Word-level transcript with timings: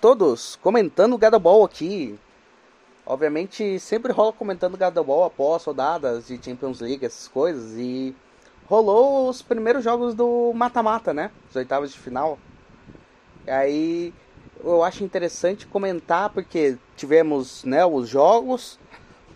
Todos, 0.00 0.56
comentando 0.56 1.18
Gadaball 1.18 1.64
aqui. 1.64 2.18
Obviamente 3.04 3.78
sempre 3.78 4.12
rola 4.12 4.32
comentando 4.32 4.76
Gadaball 4.76 5.24
após 5.24 5.64
rodadas 5.64 6.28
de 6.28 6.40
Champions 6.42 6.80
League, 6.80 7.04
essas 7.04 7.28
coisas. 7.28 7.72
E 7.76 8.14
rolou 8.66 9.28
os 9.28 9.42
primeiros 9.42 9.84
jogos 9.84 10.14
do 10.14 10.52
mata-mata, 10.54 11.12
né? 11.12 11.30
Os 11.48 11.56
oitavas 11.56 11.92
de 11.92 11.98
final. 11.98 12.38
E 13.46 13.50
aí 13.50 14.14
eu 14.62 14.82
acho 14.82 15.04
interessante 15.04 15.66
comentar 15.66 16.30
porque 16.30 16.76
tivemos 16.96 17.64
né, 17.64 17.84
os 17.84 18.08
jogos, 18.08 18.78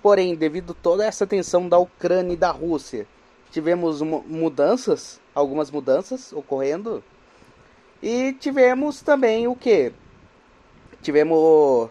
porém, 0.02 0.34
devido 0.34 0.72
a 0.72 0.82
toda 0.82 1.04
essa 1.04 1.26
tensão 1.26 1.68
da 1.68 1.78
Ucrânia 1.78 2.34
e 2.34 2.36
da 2.36 2.50
Rússia, 2.50 3.06
tivemos 3.50 4.02
mu- 4.02 4.24
mudanças, 4.26 5.20
algumas 5.34 5.70
mudanças 5.70 6.32
ocorrendo. 6.32 7.02
E 8.02 8.34
tivemos 8.34 9.00
também 9.00 9.48
o 9.48 9.56
que? 9.56 9.92
Tivemos. 11.05 11.91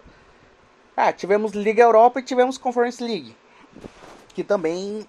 Ah, 0.96 1.12
tivemos 1.12 1.52
Liga 1.52 1.82
Europa 1.82 2.18
e 2.18 2.22
tivemos 2.24 2.58
Conference 2.58 3.02
League. 3.02 3.34
Que 4.34 4.42
também. 4.42 5.06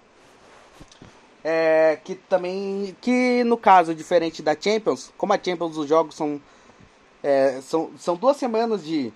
É, 1.42 1.98
que 2.04 2.14
também. 2.14 2.96
Que 3.00 3.42
no 3.44 3.56
caso, 3.56 3.94
diferente 3.94 4.42
da 4.42 4.56
Champions, 4.58 5.12
como 5.18 5.32
a 5.32 5.38
Champions 5.42 5.76
os 5.76 5.88
jogos 5.88 6.14
são. 6.14 6.40
é, 7.22 7.60
são, 7.60 7.90
são 7.98 8.14
duas 8.16 8.36
semanas 8.36 8.84
de. 8.84 9.12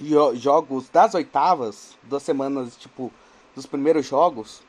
jo- 0.00 0.36
jogos 0.36 0.88
das 0.88 1.14
oitavas, 1.14 1.96
duas 2.04 2.22
semanas, 2.22 2.76
tipo, 2.76 3.12
dos 3.56 3.66
primeiros 3.66 4.06
jogos. 4.06 4.62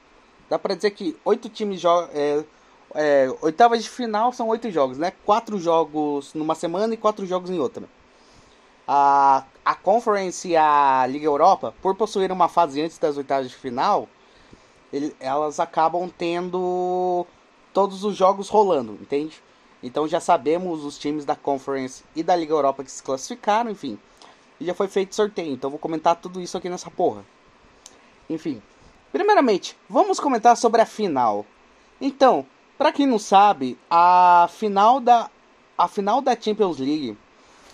Dá 0.50 0.58
pra 0.58 0.74
dizer 0.74 0.90
que 0.92 1.16
oito 1.24 1.48
times. 1.48 1.84
É, 2.12 2.44
é, 2.96 3.36
oitavas 3.42 3.84
de 3.84 3.90
final 3.90 4.34
são 4.34 4.48
oito 4.48 4.72
jogos, 4.72 4.98
né? 4.98 5.14
Quatro 5.24 5.60
jogos 5.60 6.34
numa 6.34 6.56
semana 6.56 6.92
e 6.96 6.98
quatro 6.98 7.24
jogos 7.28 7.52
em 7.52 7.60
outra. 7.60 7.88
A, 8.92 9.44
a 9.64 9.76
Conference 9.76 10.48
e 10.48 10.58
a 10.58 11.06
Liga 11.08 11.26
Europa, 11.26 11.76
por 11.80 11.94
possuir 11.96 12.32
uma 12.32 12.48
fase 12.50 12.82
antes 12.82 12.98
das 12.98 13.18
oitavas 13.18 13.48
de 13.48 13.56
final, 13.56 14.10
ele- 14.92 15.16
elas 15.20 15.60
acabam 15.60 16.10
tendo 16.18 17.24
todos 17.72 18.04
os 18.04 18.16
jogos 18.16 18.50
rolando, 18.50 18.94
entende? 18.94 19.44
Então 19.84 20.08
já 20.08 20.20
sabemos 20.20 20.84
os 20.84 20.98
times 20.98 21.24
da 21.24 21.36
Conference 21.36 22.04
e 22.16 22.24
da 22.24 22.36
Liga 22.36 22.52
Europa 22.52 22.84
que 22.84 22.90
se 22.92 23.04
classificaram, 23.04 23.70
enfim. 23.70 24.00
E 24.60 24.66
já 24.66 24.74
foi 24.74 24.88
feito 24.88 25.14
sorteio, 25.16 25.54
então 25.54 25.70
vou 25.70 25.78
comentar 25.78 26.16
tudo 26.16 26.42
isso 26.42 26.58
aqui 26.58 26.68
nessa 26.68 26.90
porra. 26.90 27.24
Enfim, 28.28 28.60
primeiramente, 29.12 29.78
vamos 29.88 30.20
comentar 30.20 30.58
sobre 30.58 30.82
a 30.82 30.86
final. 30.88 31.46
Então, 32.02 32.44
pra 32.76 32.92
quem 32.92 33.06
não 33.06 33.20
sabe, 33.20 33.78
a 33.88 34.50
final 34.52 35.00
da 35.00 35.30
a 35.78 35.88
final 35.88 36.22
da 36.22 36.36
Champions 36.36 36.78
League, 36.80 37.16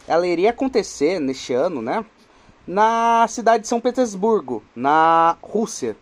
ela 0.08 0.28
iria 0.28 0.52
acontecer 0.52 1.20
neste 1.20 1.54
ano, 1.54 1.82
né? 1.82 2.06
Na 2.68 3.28
cidade 3.28 3.64
de 3.64 3.68
São 3.68 3.80
Petersburgo, 3.80 4.64
na 4.76 5.38
Rússia. 5.42 5.98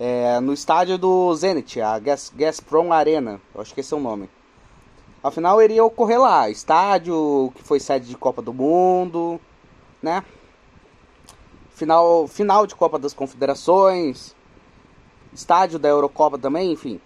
É, 0.00 0.38
no 0.38 0.52
estádio 0.52 0.96
do 0.96 1.34
Zenit, 1.34 1.80
a 1.80 1.98
Gaz, 1.98 2.32
Gazprom 2.34 2.92
Arena, 2.92 3.40
eu 3.52 3.60
acho 3.60 3.74
que 3.74 3.80
esse 3.80 3.92
é 3.92 3.96
o 3.96 4.00
nome. 4.00 4.30
Afinal, 5.22 5.60
iria 5.60 5.84
ocorrer 5.84 6.20
lá, 6.20 6.48
estádio 6.48 7.52
que 7.56 7.64
foi 7.64 7.80
sede 7.80 8.06
de 8.06 8.16
Copa 8.16 8.40
do 8.40 8.54
Mundo, 8.54 9.40
né? 10.00 10.22
Final, 11.70 12.28
final 12.28 12.64
de 12.64 12.76
Copa 12.76 12.96
das 12.96 13.12
Confederações, 13.12 14.36
estádio 15.32 15.80
da 15.80 15.88
Eurocopa 15.88 16.38
também, 16.38 16.70
enfim. 16.70 17.00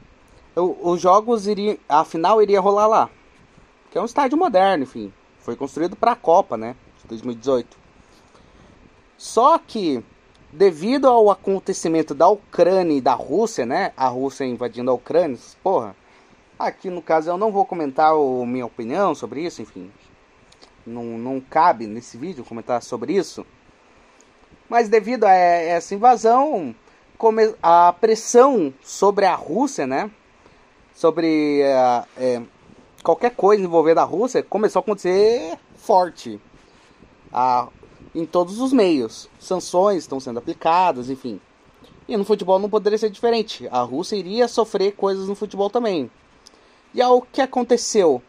Os 0.54 1.00
jogos 1.00 1.46
iriam, 1.46 1.78
a 1.88 2.04
final 2.04 2.42
iria 2.42 2.60
rolar 2.60 2.86
lá, 2.86 3.10
que 3.90 3.96
é 3.96 4.02
um 4.02 4.06
estádio 4.06 4.36
moderno, 4.36 4.84
enfim. 4.84 5.10
Foi 5.42 5.56
construído 5.56 5.96
para 5.96 6.12
a 6.12 6.16
Copa, 6.16 6.56
né, 6.56 6.74
de 7.00 7.08
2018. 7.08 7.76
Só 9.18 9.58
que 9.58 10.02
devido 10.52 11.08
ao 11.08 11.30
acontecimento 11.30 12.14
da 12.14 12.28
Ucrânia 12.28 12.96
e 12.96 13.00
da 13.00 13.14
Rússia, 13.14 13.64
né, 13.64 13.92
a 13.96 14.06
Rússia 14.08 14.44
invadindo 14.44 14.90
a 14.90 14.94
Ucrânia, 14.94 15.38
porra. 15.62 15.96
Aqui 16.58 16.90
no 16.90 17.02
caso 17.02 17.30
eu 17.30 17.36
não 17.36 17.50
vou 17.50 17.64
comentar 17.64 18.12
a 18.12 18.46
minha 18.46 18.66
opinião 18.66 19.14
sobre 19.14 19.44
isso, 19.44 19.62
enfim. 19.62 19.90
Não, 20.86 21.04
não 21.18 21.40
cabe 21.40 21.86
nesse 21.86 22.16
vídeo 22.16 22.44
comentar 22.44 22.82
sobre 22.82 23.14
isso. 23.14 23.44
Mas 24.68 24.88
devido 24.88 25.24
a 25.24 25.32
essa 25.32 25.94
invasão, 25.94 26.74
a 27.62 27.92
pressão 28.00 28.72
sobre 28.82 29.24
a 29.24 29.34
Rússia, 29.34 29.86
né? 29.86 30.10
Sobre 30.94 31.62
eh, 31.62 32.04
eh, 32.16 32.42
qualquer 33.02 33.34
coisa 33.34 33.62
envolvendo 33.62 33.98
a 33.98 34.04
Rússia 34.04 34.42
começou 34.42 34.80
a 34.80 34.82
acontecer 34.82 35.58
forte. 35.76 36.40
Ah, 37.32 37.68
em 38.14 38.26
todos 38.26 38.60
os 38.60 38.72
meios. 38.72 39.28
Sanções 39.38 39.98
estão 39.98 40.20
sendo 40.20 40.38
aplicadas, 40.38 41.08
enfim. 41.08 41.40
E 42.06 42.16
no 42.16 42.24
futebol 42.24 42.58
não 42.58 42.68
poderia 42.68 42.98
ser 42.98 43.10
diferente. 43.10 43.66
A 43.70 43.80
Rússia 43.80 44.16
iria 44.16 44.48
sofrer 44.48 44.92
coisas 44.92 45.28
no 45.28 45.34
futebol 45.34 45.70
também. 45.70 46.10
E 46.92 47.00
aí, 47.00 47.08
o 47.08 47.22
que 47.22 47.40
aconteceu? 47.40 48.22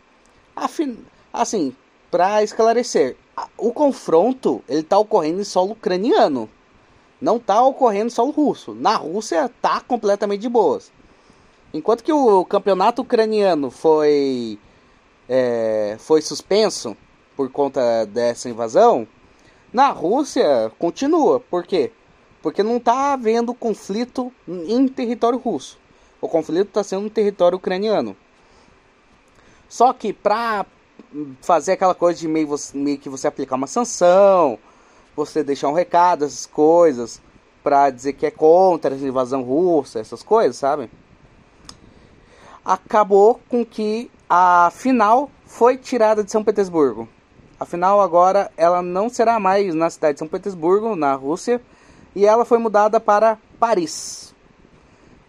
Afin... 0.55 0.97
Assim, 1.33 1.75
para 2.09 2.43
esclarecer, 2.43 3.17
o 3.57 3.73
confronto 3.73 4.63
ele 4.69 4.83
tá 4.83 4.97
ocorrendo 4.97 5.41
em 5.41 5.43
solo 5.43 5.71
ucraniano. 5.71 6.49
Não 7.19 7.39
tá 7.39 7.61
ocorrendo 7.63 8.11
solo 8.11 8.31
russo. 8.31 8.73
Na 8.73 8.95
Rússia 8.95 9.51
tá 9.61 9.81
completamente 9.81 10.41
de 10.41 10.49
boas. 10.49 10.92
Enquanto 11.73 12.03
que 12.03 12.13
o 12.13 12.45
campeonato 12.45 13.01
ucraniano 13.01 13.71
foi 13.71 14.59
é, 15.27 15.95
foi 15.99 16.21
suspenso 16.21 16.95
por 17.35 17.49
conta 17.49 18.05
dessa 18.05 18.47
invasão, 18.47 19.07
na 19.71 19.89
Rússia 19.89 20.71
continua. 20.77 21.39
Por 21.39 21.65
quê? 21.65 21.91
Porque 22.43 22.61
não 22.61 22.77
está 22.77 23.13
havendo 23.13 23.55
conflito 23.55 24.31
em 24.47 24.87
território 24.87 25.39
russo. 25.39 25.79
O 26.21 26.27
conflito 26.27 26.67
está 26.67 26.83
sendo 26.83 27.03
no 27.03 27.09
território 27.09 27.57
ucraniano. 27.57 28.15
Só 29.67 29.91
que 29.93 30.13
para 30.13 30.67
fazer 31.41 31.71
aquela 31.71 31.95
coisa 31.95 32.19
de 32.19 32.27
meio, 32.27 32.47
meio 32.75 32.99
que 32.99 33.09
você 33.09 33.27
aplicar 33.27 33.55
uma 33.55 33.65
sanção, 33.65 34.59
você 35.15 35.43
deixar 35.43 35.69
um 35.69 35.73
recado, 35.73 36.23
essas 36.23 36.45
coisas, 36.45 37.19
para 37.63 37.89
dizer 37.89 38.13
que 38.13 38.27
é 38.27 38.31
contra 38.31 38.93
a 38.93 38.97
invasão 38.97 39.41
russa, 39.41 39.99
essas 39.99 40.21
coisas, 40.21 40.55
sabe? 40.55 40.89
Acabou 42.63 43.39
com 43.49 43.65
que 43.65 44.09
a 44.29 44.71
final 44.73 45.29
foi 45.45 45.77
tirada 45.77 46.23
de 46.23 46.31
São 46.31 46.43
Petersburgo. 46.43 47.07
A 47.59 47.65
final 47.65 48.01
agora 48.01 48.51
ela 48.57 48.81
não 48.81 49.09
será 49.09 49.39
mais 49.39 49.73
na 49.73 49.89
cidade 49.89 50.13
de 50.13 50.19
São 50.19 50.27
Petersburgo, 50.27 50.95
na 50.95 51.13
Rússia, 51.13 51.61
e 52.15 52.25
ela 52.25 52.45
foi 52.45 52.57
mudada 52.57 52.99
para 52.99 53.37
Paris. 53.59 54.33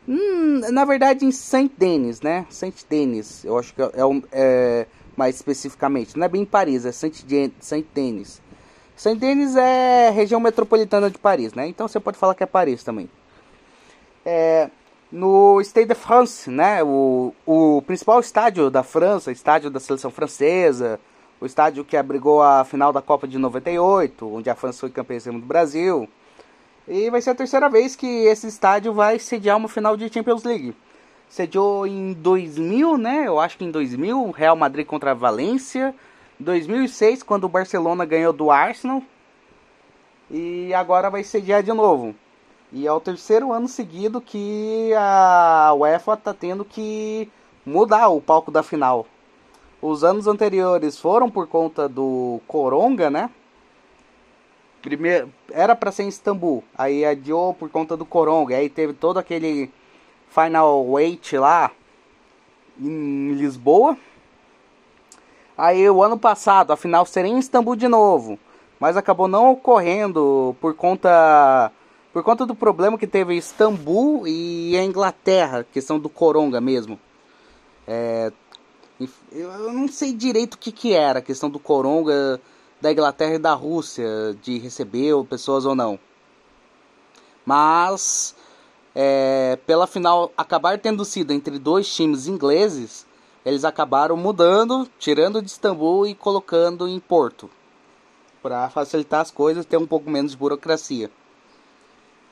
Hum, 0.09 0.61
na 0.71 0.85
verdade 0.85 1.25
em 1.25 1.33
Saint 1.33 1.73
Denis, 1.77 2.21
né? 2.21 2.47
Saint 2.51 2.75
Denis, 2.89 3.45
eu 3.45 3.59
acho 3.59 3.75
que 3.75 3.83
é, 3.83 3.91
é 4.33 4.87
mais 5.17 5.37
especificamente. 5.37 6.17
Não 6.17 6.27
é 6.27 6.29
bem 6.29 6.43
em 6.43 6.47
Paris, 6.47 6.85
é 6.85 6.93
Saint-Denis. 6.93 8.41
Saint-Denis 8.97 9.57
é 9.57 10.11
região 10.11 10.41
metropolitana 10.41 11.11
de 11.11 11.19
Paris, 11.19 11.53
né? 11.55 11.67
Então 11.67 11.89
você 11.89 11.99
pode 11.99 12.19
falar 12.19 12.35
que 12.35 12.43
é 12.43 12.47
Paris 12.47 12.85
também. 12.85 13.09
É, 14.25 14.71
no 15.15 15.61
Stade 15.61 15.87
de 15.87 15.95
France, 15.95 16.51
né? 16.51 16.83
O, 16.83 17.33
o 17.47 17.83
principal 17.83 18.19
estádio 18.19 18.69
da 18.69 18.83
França, 18.83 19.31
estádio 19.31 19.71
da 19.71 19.79
seleção 19.79 20.11
francesa, 20.11 20.99
o 21.41 21.47
estádio 21.47 21.85
que 21.85 21.97
abrigou 21.97 22.43
a 22.43 22.65
final 22.65 22.93
da 22.93 23.01
Copa 23.01 23.29
de 23.29 23.39
98, 23.39 24.27
onde 24.27 24.51
a 24.51 24.57
França 24.57 24.81
foi 24.81 24.91
campeã 24.91 25.19
do 25.19 25.39
Brasil. 25.39 26.09
E 26.89 27.09
vai 27.11 27.23
ser 27.23 27.31
a 27.31 27.35
terceira 27.37 27.69
vez 27.69 27.95
que 27.95 28.07
esse 28.07 28.49
estádio 28.49 28.93
vai 28.93 29.21
sediar 29.21 29.57
uma 29.57 29.69
final 29.69 29.97
de 29.97 30.13
Champions 30.13 30.43
League. 30.43 30.75
Sediou 31.29 31.87
em 31.87 32.13
2000, 32.15 32.99
né? 32.99 33.29
Eu 33.29 33.39
acho 33.39 33.57
que 33.57 33.65
em 33.65 33.71
2000, 33.71 34.33
Real 34.33 34.57
Madrid 34.57 34.85
contra 34.85 35.13
a 35.13 35.15
Valência. 35.15 35.95
2006, 36.41 37.23
quando 37.23 37.45
o 37.45 37.49
Barcelona 37.49 38.05
ganhou 38.05 38.33
do 38.33 38.51
Arsenal. 38.51 39.01
E 40.29 40.75
agora 40.75 41.09
vai 41.09 41.23
sediar 41.23 41.63
de 41.63 41.73
novo. 41.73 42.17
E 42.77 42.89
é 42.89 42.93
o 42.93 42.99
terceiro 42.99 43.53
ano 43.53 43.69
seguido 43.69 44.21
que 44.21 44.91
a 44.99 45.73
UEFA 45.77 46.15
está 46.15 46.35
tendo 46.35 46.65
que 46.65 47.31
mudar 47.65 48.09
o 48.09 48.21
palco 48.21 48.51
da 48.51 48.65
final. 48.65 49.07
Os 49.81 50.03
anos 50.03 50.27
anteriores 50.27 50.99
foram 50.99 51.31
por 51.31 51.47
conta 51.47 51.89
do 51.89 52.41
Coronga, 52.49 53.09
né? 53.09 53.31
Primeiro, 54.83 55.33
era 55.53 55.77
para 55.77 55.93
ser 55.93 56.03
em 56.03 56.09
Istambul, 56.09 56.65
aí 56.77 57.05
adiou 57.05 57.55
por 57.55 57.71
conta 57.71 57.97
do 57.97 58.05
Coronga, 58.05 58.57
aí 58.57 58.69
teve 58.69 58.93
todo 58.93 59.19
aquele 59.19 59.71
Final 60.29 60.85
Wait 60.91 61.33
lá 61.35 61.71
em 62.77 63.35
Lisboa. 63.35 63.97
Aí 65.57 65.89
o 65.89 66.03
ano 66.03 66.19
passado, 66.19 66.73
a 66.73 66.77
final 66.77 67.07
seria 67.07 67.31
em 67.31 67.39
Istambul 67.39 67.77
de 67.77 67.87
novo, 67.87 68.37
mas 68.81 68.97
acabou 68.97 69.29
não 69.29 69.53
ocorrendo 69.53 70.57
por 70.61 70.75
conta 70.75 71.71
por 72.15 72.23
conta 72.23 72.47
do 72.47 72.55
problema 72.55 72.97
que 72.97 73.09
teve 73.09 73.35
Istambul 73.35 74.29
e 74.29 74.77
a 74.79 74.85
Inglaterra, 74.85 75.67
questão 75.73 75.99
do 75.99 76.09
Coronga 76.09 76.61
mesmo. 76.61 76.97
É, 77.89 78.33
eu 79.33 79.73
não 79.73 79.89
sei 79.89 80.13
direito 80.13 80.55
o 80.55 80.59
que, 80.59 80.71
que 80.71 80.93
era 80.95 81.19
a 81.19 81.23
questão 81.23 81.51
do 81.51 81.59
Coronga 81.59 82.41
da 82.81 82.93
Inglaterra 82.93 83.35
e 83.35 83.39
da 83.39 83.53
Rússia, 83.53 84.07
de 84.41 84.61
receber 84.61 85.13
pessoas 85.29 85.67
ou 85.67 85.75
não. 85.75 85.99
Mas, 87.45 88.37
é, 88.95 89.59
pela 89.67 89.89
final 89.89 90.31
acabar 90.37 90.79
tendo 90.79 91.05
sido 91.05 91.33
entre 91.33 91.59
dois 91.59 91.93
times 91.93 92.29
ingleses, 92.29 93.05
eles 93.45 93.65
acabaram 93.65 94.17
mudando, 94.17 94.89
tirando 95.01 95.43
de 95.43 95.49
Istambul 95.49 96.07
e 96.07 96.15
colocando 96.15 96.87
em 96.87 97.01
Porto. 97.01 97.51
Para 98.41 98.71
facilitar 98.71 99.21
as 99.21 99.33
coisas 99.33 99.65
e 99.65 99.69
ter 99.69 99.79
um 99.79 99.87
pouco 99.87 100.09
menos 100.09 100.31
de 100.31 100.37
burocracia. 100.37 101.11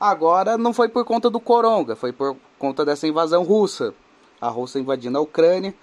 Agora 0.03 0.57
não 0.57 0.73
foi 0.73 0.89
por 0.89 1.05
conta 1.05 1.29
do 1.29 1.39
Coronga, 1.39 1.95
foi 1.95 2.11
por 2.11 2.35
conta 2.59 2.83
dessa 2.83 3.07
invasão 3.07 3.41
russa. 3.41 3.93
A 4.41 4.49
Rússia 4.49 4.79
invadindo 4.79 5.17
a 5.17 5.21
Ucrânia 5.21 5.73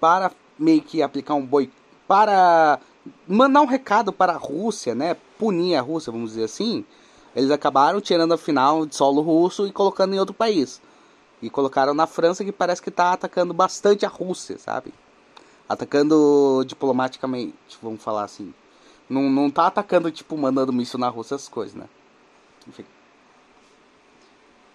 para 0.00 0.32
meio 0.58 0.82
que 0.82 1.00
aplicar 1.00 1.34
um 1.34 1.46
boi 1.46 1.70
para 2.08 2.80
mandar 3.28 3.60
um 3.60 3.66
recado 3.66 4.12
para 4.12 4.32
a 4.32 4.36
Rússia, 4.36 4.92
né? 4.92 5.16
Punir 5.38 5.76
a 5.76 5.80
Rússia, 5.80 6.10
vamos 6.10 6.30
dizer 6.30 6.46
assim. 6.46 6.84
Eles 7.32 7.48
acabaram 7.52 8.00
tirando 8.00 8.34
a 8.34 8.36
final 8.36 8.84
de 8.84 8.96
solo 8.96 9.22
russo 9.22 9.68
e 9.68 9.70
colocando 9.70 10.14
em 10.14 10.18
outro 10.18 10.34
país. 10.34 10.82
E 11.40 11.48
colocaram 11.48 11.94
na 11.94 12.08
França 12.08 12.44
que 12.44 12.50
parece 12.50 12.82
que 12.82 12.88
está 12.88 13.12
atacando 13.12 13.54
bastante 13.54 14.04
a 14.04 14.08
Rússia, 14.08 14.58
sabe? 14.58 14.92
Atacando 15.68 16.64
diplomaticamente, 16.66 17.54
vamos 17.80 18.02
falar 18.02 18.24
assim. 18.24 18.52
Não, 19.08 19.30
não 19.30 19.48
tá 19.48 19.68
atacando, 19.68 20.10
tipo, 20.10 20.36
mandando 20.36 20.72
míssil 20.72 20.98
na 20.98 21.08
Rússia, 21.08 21.36
essas 21.36 21.48
coisas, 21.48 21.76
né? 21.76 21.88
Enfim. 22.66 22.84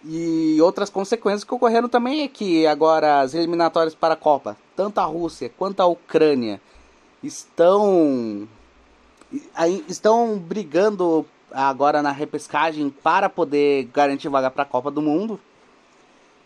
E 0.08 0.62
outras 0.62 0.90
consequências 0.90 1.44
que 1.44 1.54
ocorreram 1.54 1.90
também 1.90 2.22
é 2.22 2.28
que 2.28 2.68
agora 2.68 3.22
as 3.22 3.34
eliminatórias 3.34 3.96
para 3.96 4.14
a 4.14 4.18
Copa, 4.18 4.56
tanto 4.76 5.00
a 5.00 5.04
Rússia 5.04 5.52
quanto 5.58 5.80
a 5.80 5.88
Ucrânia, 5.88 6.62
estão 7.24 8.48
estão 9.88 10.38
brigando 10.38 11.26
agora 11.52 12.04
na 12.04 12.12
repescagem 12.12 12.90
para 12.90 13.30
poder 13.30 13.86
garantir 13.86 14.30
vaga 14.30 14.52
para 14.52 14.64
a 14.64 14.68
Copa 14.68 14.92
do 14.92 15.02
Mundo. 15.02 15.40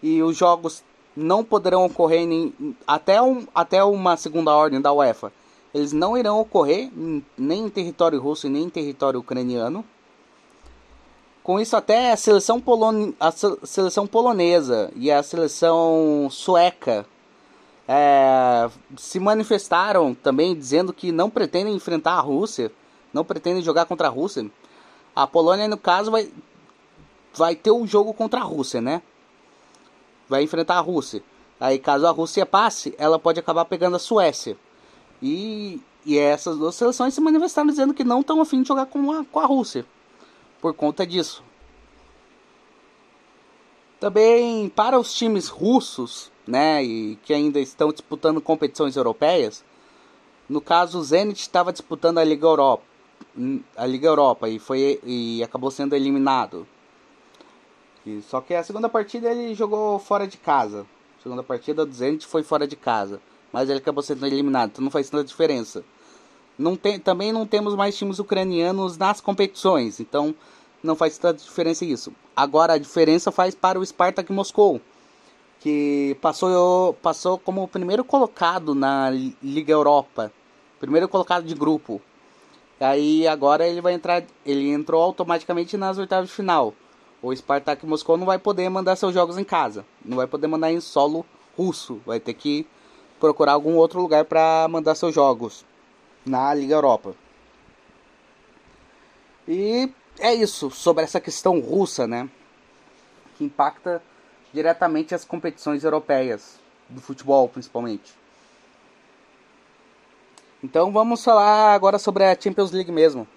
E 0.02 0.24
os 0.24 0.38
jogos 0.38 0.82
não 1.16 1.44
poderão 1.44 1.86
ocorrer 1.86 2.26
nem, 2.26 2.54
até, 2.88 3.22
um, 3.22 3.46
até 3.54 3.84
uma 3.84 4.16
segunda 4.16 4.56
ordem 4.56 4.80
da 4.80 4.94
UEFA. 4.94 5.34
Eles 5.74 5.92
não 5.92 6.18
irão 6.18 6.40
ocorrer 6.40 6.90
nem 7.38 7.66
em 7.66 7.70
território 7.70 8.22
russo 8.22 8.48
e 8.48 8.50
nem 8.50 8.64
em 8.64 8.70
território 8.70 9.20
ucraniano. 9.20 9.84
Com 11.50 11.60
isso, 11.60 11.76
até 11.76 12.12
a 12.12 12.16
seleção, 12.16 12.62
polone... 12.62 13.16
a 13.20 13.32
seleção 13.32 14.06
polonesa 14.06 14.92
e 14.96 15.10
a 15.10 15.24
seleção 15.24 16.28
sueca 16.30 17.08
é, 17.88 18.70
se 18.96 19.20
manifestaram 19.20 20.14
também 20.14 20.56
dizendo 20.56 20.94
que 20.94 21.12
não 21.12 21.28
pretendem 21.28 21.74
enfrentar 21.74 22.12
a 22.12 22.20
Rússia, 22.20 22.72
não 23.12 23.26
pretendem 23.26 23.64
jogar 23.64 23.86
contra 23.86 24.06
a 24.06 24.12
Rússia. 24.12 24.48
A 25.16 25.26
Polônia, 25.26 25.68
no 25.68 25.76
caso, 25.76 26.12
vai, 26.12 26.32
vai 27.34 27.56
ter 27.56 27.72
um 27.72 27.88
jogo 27.88 28.14
contra 28.14 28.42
a 28.42 28.44
Rússia, 28.44 28.80
né? 28.80 29.02
Vai 30.30 30.44
enfrentar 30.44 30.76
a 30.76 30.82
Rússia. 30.82 31.24
Aí, 31.60 31.80
caso 31.80 32.06
a 32.06 32.12
Rússia 32.12 32.46
passe, 32.46 32.94
ela 32.96 33.18
pode 33.18 33.40
acabar 33.40 33.66
pegando 33.66 33.96
a 33.96 34.00
Suécia. 34.00 34.56
E, 35.20 35.82
e 36.06 36.16
essas 36.16 36.60
duas 36.60 36.76
seleções 36.76 37.16
se 37.16 37.22
manifestaram 37.22 37.70
dizendo 37.70 37.96
que 37.96 38.04
não 38.04 38.22
estão 38.22 38.40
afim 38.40 38.62
de 38.62 38.68
jogar 38.68 38.86
com 38.86 39.12
a, 39.12 39.26
com 39.26 39.40
a 39.40 39.48
Rússia 39.48 39.84
por 40.62 40.74
conta 40.74 41.06
disso. 41.06 41.44
Também 44.00 44.70
para 44.70 44.98
os 44.98 45.14
times 45.14 45.48
russos, 45.48 46.32
né, 46.48 46.84
e 46.84 47.18
que 47.24 47.34
ainda 47.34 47.60
estão 47.60 47.92
disputando 47.92 48.42
competições 48.42 48.96
europeias, 48.96 49.64
no 50.48 50.62
caso 50.62 51.00
o 51.00 51.04
Zenit 51.04 51.40
estava 51.40 51.72
disputando 51.72 52.18
a 52.18 52.24
Liga 52.24 52.48
Europa, 52.48 52.84
a 53.76 53.86
Liga 53.86 54.08
Europa 54.08 54.50
e 54.50 54.58
foi 54.58 55.00
e 55.04 55.44
acabou 55.44 55.70
sendo 55.70 55.96
eliminado. 55.96 56.66
E, 58.06 58.22
só 58.22 58.42
que 58.42 58.54
a 58.54 58.64
segunda 58.64 58.90
partida 58.90 59.30
ele 59.30 59.54
jogou 59.54 60.00
fora 60.00 60.26
de 60.26 60.38
casa. 60.38 60.88
A 61.20 61.24
segunda 61.24 61.44
partida 61.44 61.86
do 61.86 61.94
Zenit 61.94 62.26
foi 62.26 62.44
fora 62.44 62.66
de 62.66 62.76
casa, 62.76 63.22
mas 63.52 63.70
ele 63.70 63.80
acabou 63.80 64.02
sendo 64.02 64.26
eliminado, 64.26 64.72
então 64.72 64.84
não 64.84 64.92
faz 64.92 65.10
tanta 65.10 65.26
diferença. 65.26 65.84
Não 66.60 66.76
tem, 66.76 67.00
também 67.00 67.32
não 67.32 67.48
temos 67.48 67.74
mais 67.74 67.98
times 67.98 68.20
ucranianos 68.20 68.98
nas 68.98 69.22
competições, 69.22 70.02
então 70.02 70.36
não 70.84 70.94
faz 70.94 71.18
tanta 71.18 71.42
diferença 71.42 71.86
isso. 71.86 72.12
Agora 72.36 72.74
a 72.74 72.78
diferença 72.78 73.32
faz 73.32 73.56
para 73.56 73.80
o 73.80 73.86
Spartak 73.86 74.30
Moscou, 74.34 74.82
que 75.62 76.18
passou, 76.20 76.96
passou 76.96 77.40
como 77.40 77.64
o 77.64 77.68
primeiro 77.68 78.04
colocado 78.04 78.76
na 78.76 79.10
Liga 79.42 79.72
Europa, 79.72 80.34
primeiro 80.82 81.08
colocado 81.08 81.46
de 81.46 81.56
grupo. 81.56 82.02
Aí 82.78 83.26
agora 83.26 83.66
ele 83.66 83.80
vai 83.80 83.94
entrar, 83.94 84.22
ele 84.46 84.70
entrou 84.70 85.02
automaticamente 85.02 85.78
nas 85.78 85.98
oitavas 85.98 86.28
de 86.28 86.36
final. 86.36 86.74
O 87.22 87.34
Spartak 87.34 87.86
Moscou 87.86 88.18
não 88.18 88.26
vai 88.26 88.38
poder 88.38 88.68
mandar 88.68 88.98
seus 88.98 89.14
jogos 89.14 89.38
em 89.38 89.46
casa, 89.46 89.86
não 90.04 90.18
vai 90.18 90.28
poder 90.28 90.48
mandar 90.48 90.74
em 90.74 90.82
solo 90.82 91.26
russo, 91.58 92.02
vai 92.06 92.20
ter 92.20 92.34
que 92.34 92.68
procurar 93.18 93.54
algum 93.54 93.78
outro 93.78 94.02
lugar 94.02 94.26
para 94.26 94.68
mandar 94.70 94.94
seus 94.96 95.16
jogos 95.16 95.69
na 96.30 96.54
Liga 96.54 96.76
Europa. 96.76 97.16
E 99.48 99.92
é 100.20 100.34
isso 100.34 100.70
sobre 100.70 101.04
essa 101.04 101.20
questão 101.20 101.60
russa, 101.60 102.06
né? 102.06 102.30
Que 103.36 103.44
impacta 103.44 104.02
diretamente 104.54 105.16
as 105.16 105.26
competições 105.26 105.84
europeias 105.84 106.60
do 106.88 107.02
futebol, 107.02 107.50
principalmente. 107.50 108.14
Então 110.64 110.92
vamos 110.92 111.24
falar 111.24 111.74
agora 111.74 111.98
sobre 111.98 112.24
a 112.24 112.40
Champions 112.40 112.72
League 112.72 112.92
mesmo. 112.92 113.28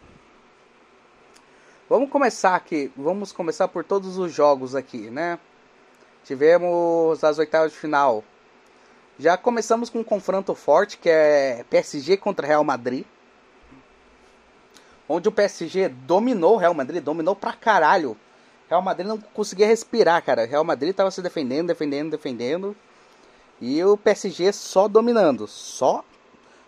Vamos 1.89 2.11
começar 2.11 2.55
aqui, 2.55 2.93
vamos 2.97 3.33
começar 3.33 3.69
por 3.69 3.85
todos 3.85 4.19
os 4.19 4.33
jogos 4.33 4.75
aqui, 4.75 5.09
né? 5.11 5.39
Tivemos 6.25 7.25
as 7.25 7.39
oitavas 7.39 7.73
de 7.73 7.79
final 7.79 8.23
já 9.23 9.37
começamos 9.37 9.89
com 9.89 10.01
um 10.01 10.05
confronto 10.05 10.53
forte 10.53 10.99
que 10.99 11.09
é 11.09 11.65
PSG 11.71 12.17
contra 12.17 12.45
Real 12.45 12.65
Madrid. 12.65 13.05
Onde 15.09 15.29
o 15.29 15.33
PSG 15.33 15.89
dominou 15.89 16.55
o 16.55 16.57
Real 16.57 16.75
Madrid, 16.75 17.03
dominou 17.03 17.37
pra 17.37 17.53
caralho. 17.53 18.17
Real 18.69 18.83
Madrid 18.83 19.07
não 19.07 19.19
conseguia 19.19 19.67
respirar, 19.67 20.25
cara. 20.25 20.45
Real 20.45 20.65
Madrid 20.65 20.93
tava 20.93 21.11
se 21.13 21.23
defendendo, 21.23 21.69
defendendo, 21.69 22.11
defendendo. 22.11 22.77
E 23.61 23.83
o 23.85 23.97
PSG 23.97 24.53
só 24.53 24.89
dominando, 24.89 25.47
só 25.47 26.05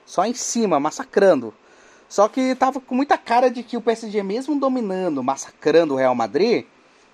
só 0.06 0.24
em 0.24 0.34
cima, 0.34 0.78
massacrando. 0.78 1.52
Só 2.08 2.28
que 2.28 2.54
tava 2.54 2.80
com 2.80 2.94
muita 2.94 3.18
cara 3.18 3.50
de 3.50 3.64
que 3.64 3.76
o 3.76 3.80
PSG 3.80 4.22
mesmo 4.22 4.60
dominando, 4.60 5.24
massacrando 5.24 5.94
o 5.94 5.96
Real 5.96 6.14
Madrid, 6.14 6.66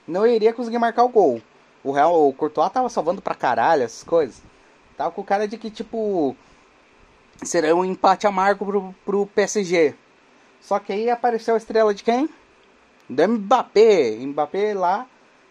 não 0.06 0.26
iria 0.26 0.52
conseguir 0.52 0.78
marcar 0.78 1.04
o 1.04 1.08
gol. 1.08 1.40
O 1.82 1.92
Real, 1.92 2.28
o 2.28 2.32
Courtois 2.34 2.70
tava 2.70 2.90
salvando 2.90 3.22
pra 3.22 3.34
caralho 3.34 3.84
essas 3.84 4.04
coisas. 4.04 4.49
Tava 5.00 5.12
com 5.12 5.24
cara 5.24 5.48
de 5.48 5.56
que, 5.56 5.70
tipo. 5.70 6.36
seria 7.42 7.74
um 7.74 7.86
empate 7.86 8.26
amargo 8.26 8.66
pro, 8.66 8.94
pro 9.02 9.26
PSG. 9.28 9.94
Só 10.60 10.78
que 10.78 10.92
aí 10.92 11.08
apareceu 11.08 11.54
a 11.54 11.56
estrela 11.56 11.94
de 11.94 12.04
quem? 12.04 12.28
Do 13.08 13.26
Mbappé. 13.26 14.18
Mbappé 14.20 14.74
lá 14.74 15.06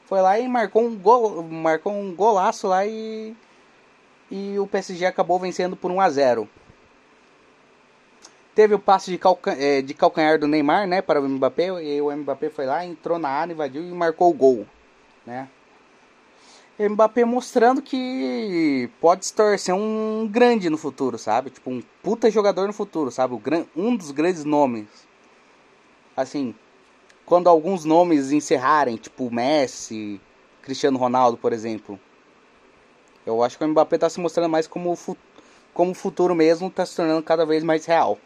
foi 0.06 0.22
lá 0.22 0.38
e 0.38 0.48
marcou 0.48 0.84
um 0.84 0.96
gol, 0.96 1.42
marcou 1.42 1.92
um 1.92 2.14
golaço 2.14 2.68
lá 2.68 2.86
e 2.86 3.36
e 4.30 4.60
o 4.60 4.68
PSG 4.68 5.08
acabou 5.08 5.40
vencendo 5.40 5.76
por 5.76 5.90
1 5.90 6.00
a 6.00 6.10
0. 6.12 6.50
Teve 8.54 8.76
o 8.76 8.80
passe 8.80 9.10
de, 9.10 9.18
calca 9.18 9.54
é, 9.54 9.82
de 9.82 9.96
calcanhar 9.96 10.38
do 10.38 10.48
Neymar, 10.48 10.86
né, 10.88 11.02
para 11.02 11.20
o 11.20 11.28
Mbappé, 11.28 11.70
e 11.82 12.00
o 12.00 12.16
Mbappé 12.16 12.52
foi 12.52 12.68
lá, 12.68 12.86
entrou 12.86 13.18
na 13.18 13.30
área, 13.30 13.54
invadiu 13.54 13.82
e 13.82 13.92
marcou 13.92 14.30
o 14.30 14.34
gol, 14.34 14.68
né? 15.26 15.50
Mbappé 16.88 17.26
mostrando 17.26 17.82
que 17.82 18.90
pode 19.02 19.26
se 19.26 19.34
torcer 19.34 19.76
um 19.76 20.26
grande 20.32 20.70
no 20.70 20.78
futuro, 20.78 21.18
sabe? 21.18 21.50
Tipo, 21.50 21.72
um 21.72 21.84
puta 22.02 22.32
jogador 22.32 22.68
no 22.68 22.74
futuro, 22.74 23.12
sabe? 23.12 23.38
Um 23.76 23.98
dos 23.98 24.12
grandes 24.12 24.46
nomes. 24.46 24.88
Assim, 26.16 26.56
quando 27.26 27.50
alguns 27.50 27.84
nomes 27.84 28.32
encerrarem, 28.32 28.96
tipo 28.96 29.30
Messi, 29.30 30.22
Cristiano 30.62 30.98
Ronaldo, 30.98 31.38
por 31.38 31.52
exemplo. 31.52 32.00
Eu 33.26 33.44
acho 33.44 33.58
que 33.58 33.64
o 33.66 33.68
Mbappé 33.68 33.98
está 33.98 34.10
se 34.10 34.20
mostrando 34.22 34.50
mais 34.50 34.66
como, 34.66 34.98
como 35.74 35.92
o 35.92 35.96
futuro 35.96 36.34
mesmo, 36.34 36.70
está 36.70 36.86
se 36.86 36.96
tornando 36.96 37.22
cada 37.22 37.46
vez 37.46 37.62
mais 37.62 37.86
real. 37.86 38.18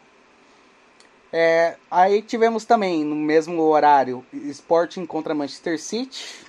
É, 1.32 1.78
aí 1.90 2.22
tivemos 2.22 2.66
também, 2.66 3.04
no 3.04 3.16
mesmo 3.16 3.60
horário, 3.64 4.24
Sporting 4.32 5.08
contra 5.08 5.34
Manchester 5.34 5.82
City, 5.82 6.46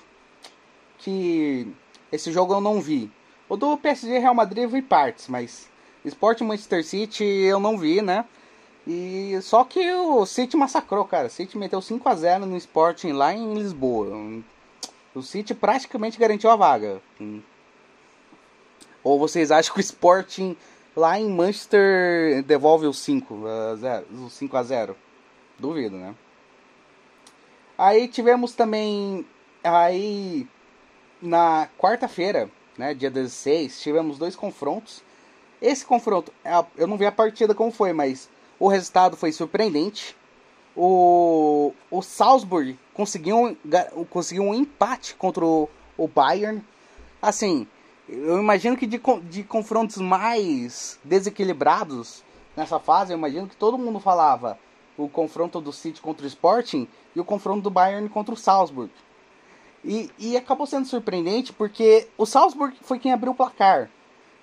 que 0.99 1.67
esse 2.15 2.31
jogo 2.31 2.53
eu 2.53 2.61
não 2.61 2.81
vi. 2.81 3.11
O 3.47 3.55
do 3.55 3.77
PSG 3.77 4.17
Real 4.17 4.33
Madrid 4.33 4.63
eu 4.63 4.69
vi 4.69 4.81
partes, 4.81 5.27
mas 5.27 5.69
Sport 6.03 6.41
Manchester 6.41 6.83
City 6.83 7.23
eu 7.23 7.59
não 7.59 7.77
vi, 7.77 8.01
né? 8.01 8.25
E 8.87 9.37
só 9.41 9.63
que 9.63 9.93
o 9.93 10.25
City 10.25 10.55
massacrou, 10.55 11.05
cara. 11.05 11.27
O 11.27 11.29
City 11.29 11.57
meteu 11.57 11.81
5 11.81 12.07
a 12.07 12.15
0 12.15 12.45
no 12.45 12.57
Sporting 12.57 13.11
lá 13.11 13.33
em 13.33 13.55
Lisboa. 13.55 14.15
O 15.13 15.21
City 15.21 15.53
praticamente 15.53 16.19
garantiu 16.19 16.49
a 16.49 16.55
vaga. 16.55 17.01
Ou 19.03 19.19
vocês 19.19 19.51
acham 19.51 19.73
que 19.73 19.79
o 19.79 19.81
Sporting 19.81 20.55
lá 20.95 21.19
em 21.19 21.29
Manchester 21.29 22.43
devolve 22.43 22.85
o 22.85 22.93
5 22.93 23.47
a 23.47 23.75
0, 23.75 24.05
o 24.25 24.29
5 24.29 24.57
a 24.57 24.63
0? 24.63 24.97
Duvido, 25.57 25.95
né? 25.95 26.13
Aí 27.77 28.07
tivemos 28.07 28.53
também 28.53 29.25
aí 29.63 30.47
na 31.21 31.67
quarta-feira, 31.77 32.49
né, 32.77 32.93
dia 32.93 33.09
16, 33.09 33.81
tivemos 33.81 34.17
dois 34.17 34.35
confrontos. 34.35 35.03
Esse 35.61 35.85
confronto, 35.85 36.31
é 36.43 36.51
eu 36.77 36.87
não 36.87 36.97
vi 36.97 37.05
a 37.05 37.11
partida 37.11 37.55
como 37.55 37.71
foi, 37.71 37.93
mas 37.93 38.29
o 38.59 38.67
resultado 38.67 39.15
foi 39.15 39.31
surpreendente. 39.31 40.15
O, 40.75 41.73
o 41.89 42.01
Salzburg 42.01 42.77
conseguiu, 42.93 43.57
conseguiu 44.09 44.43
um 44.43 44.53
empate 44.53 45.15
contra 45.15 45.45
o, 45.45 45.69
o 45.97 46.07
Bayern. 46.07 46.61
Assim, 47.21 47.65
eu 48.07 48.37
imagino 48.37 48.75
que 48.75 48.85
de, 48.85 49.01
de 49.29 49.43
confrontos 49.43 49.97
mais 49.97 50.99
desequilibrados 51.03 52.23
nessa 52.55 52.79
fase, 52.79 53.13
eu 53.13 53.17
imagino 53.17 53.47
que 53.47 53.55
todo 53.55 53.77
mundo 53.77 53.99
falava 53.99 54.57
o 54.97 55.09
confronto 55.09 55.59
do 55.59 55.73
City 55.73 56.01
contra 56.01 56.25
o 56.25 56.27
Sporting 56.27 56.87
e 57.15 57.19
o 57.19 57.25
confronto 57.25 57.61
do 57.61 57.69
Bayern 57.69 58.07
contra 58.09 58.33
o 58.33 58.37
Salzburg. 58.37 58.91
E, 59.85 60.09
e 60.17 60.35
acabou 60.35 60.65
sendo 60.65 60.87
surpreendente 60.87 61.53
porque 61.53 62.07
o 62.17 62.25
Salzburg 62.25 62.75
foi 62.81 62.97
quem 62.97 63.13
abriu 63.13 63.33
o 63.33 63.35
placar. 63.35 63.89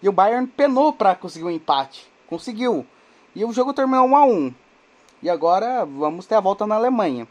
E 0.00 0.08
o 0.08 0.12
Bayern 0.12 0.46
penou 0.46 0.92
para 0.92 1.16
conseguir 1.16 1.44
um 1.44 1.50
empate. 1.50 2.08
Conseguiu. 2.28 2.87
E 3.34 3.44
o 3.44 3.52
jogo 3.52 3.75
terminou 3.75 4.06
1 4.06 4.16
a 4.16 4.25
1 4.25 4.54
E 5.22 5.28
agora 5.28 5.84
vamos 5.84 6.26
ter 6.26 6.37
a 6.37 6.40
volta 6.40 6.64
na 6.64 6.76
Alemanha. 6.76 7.26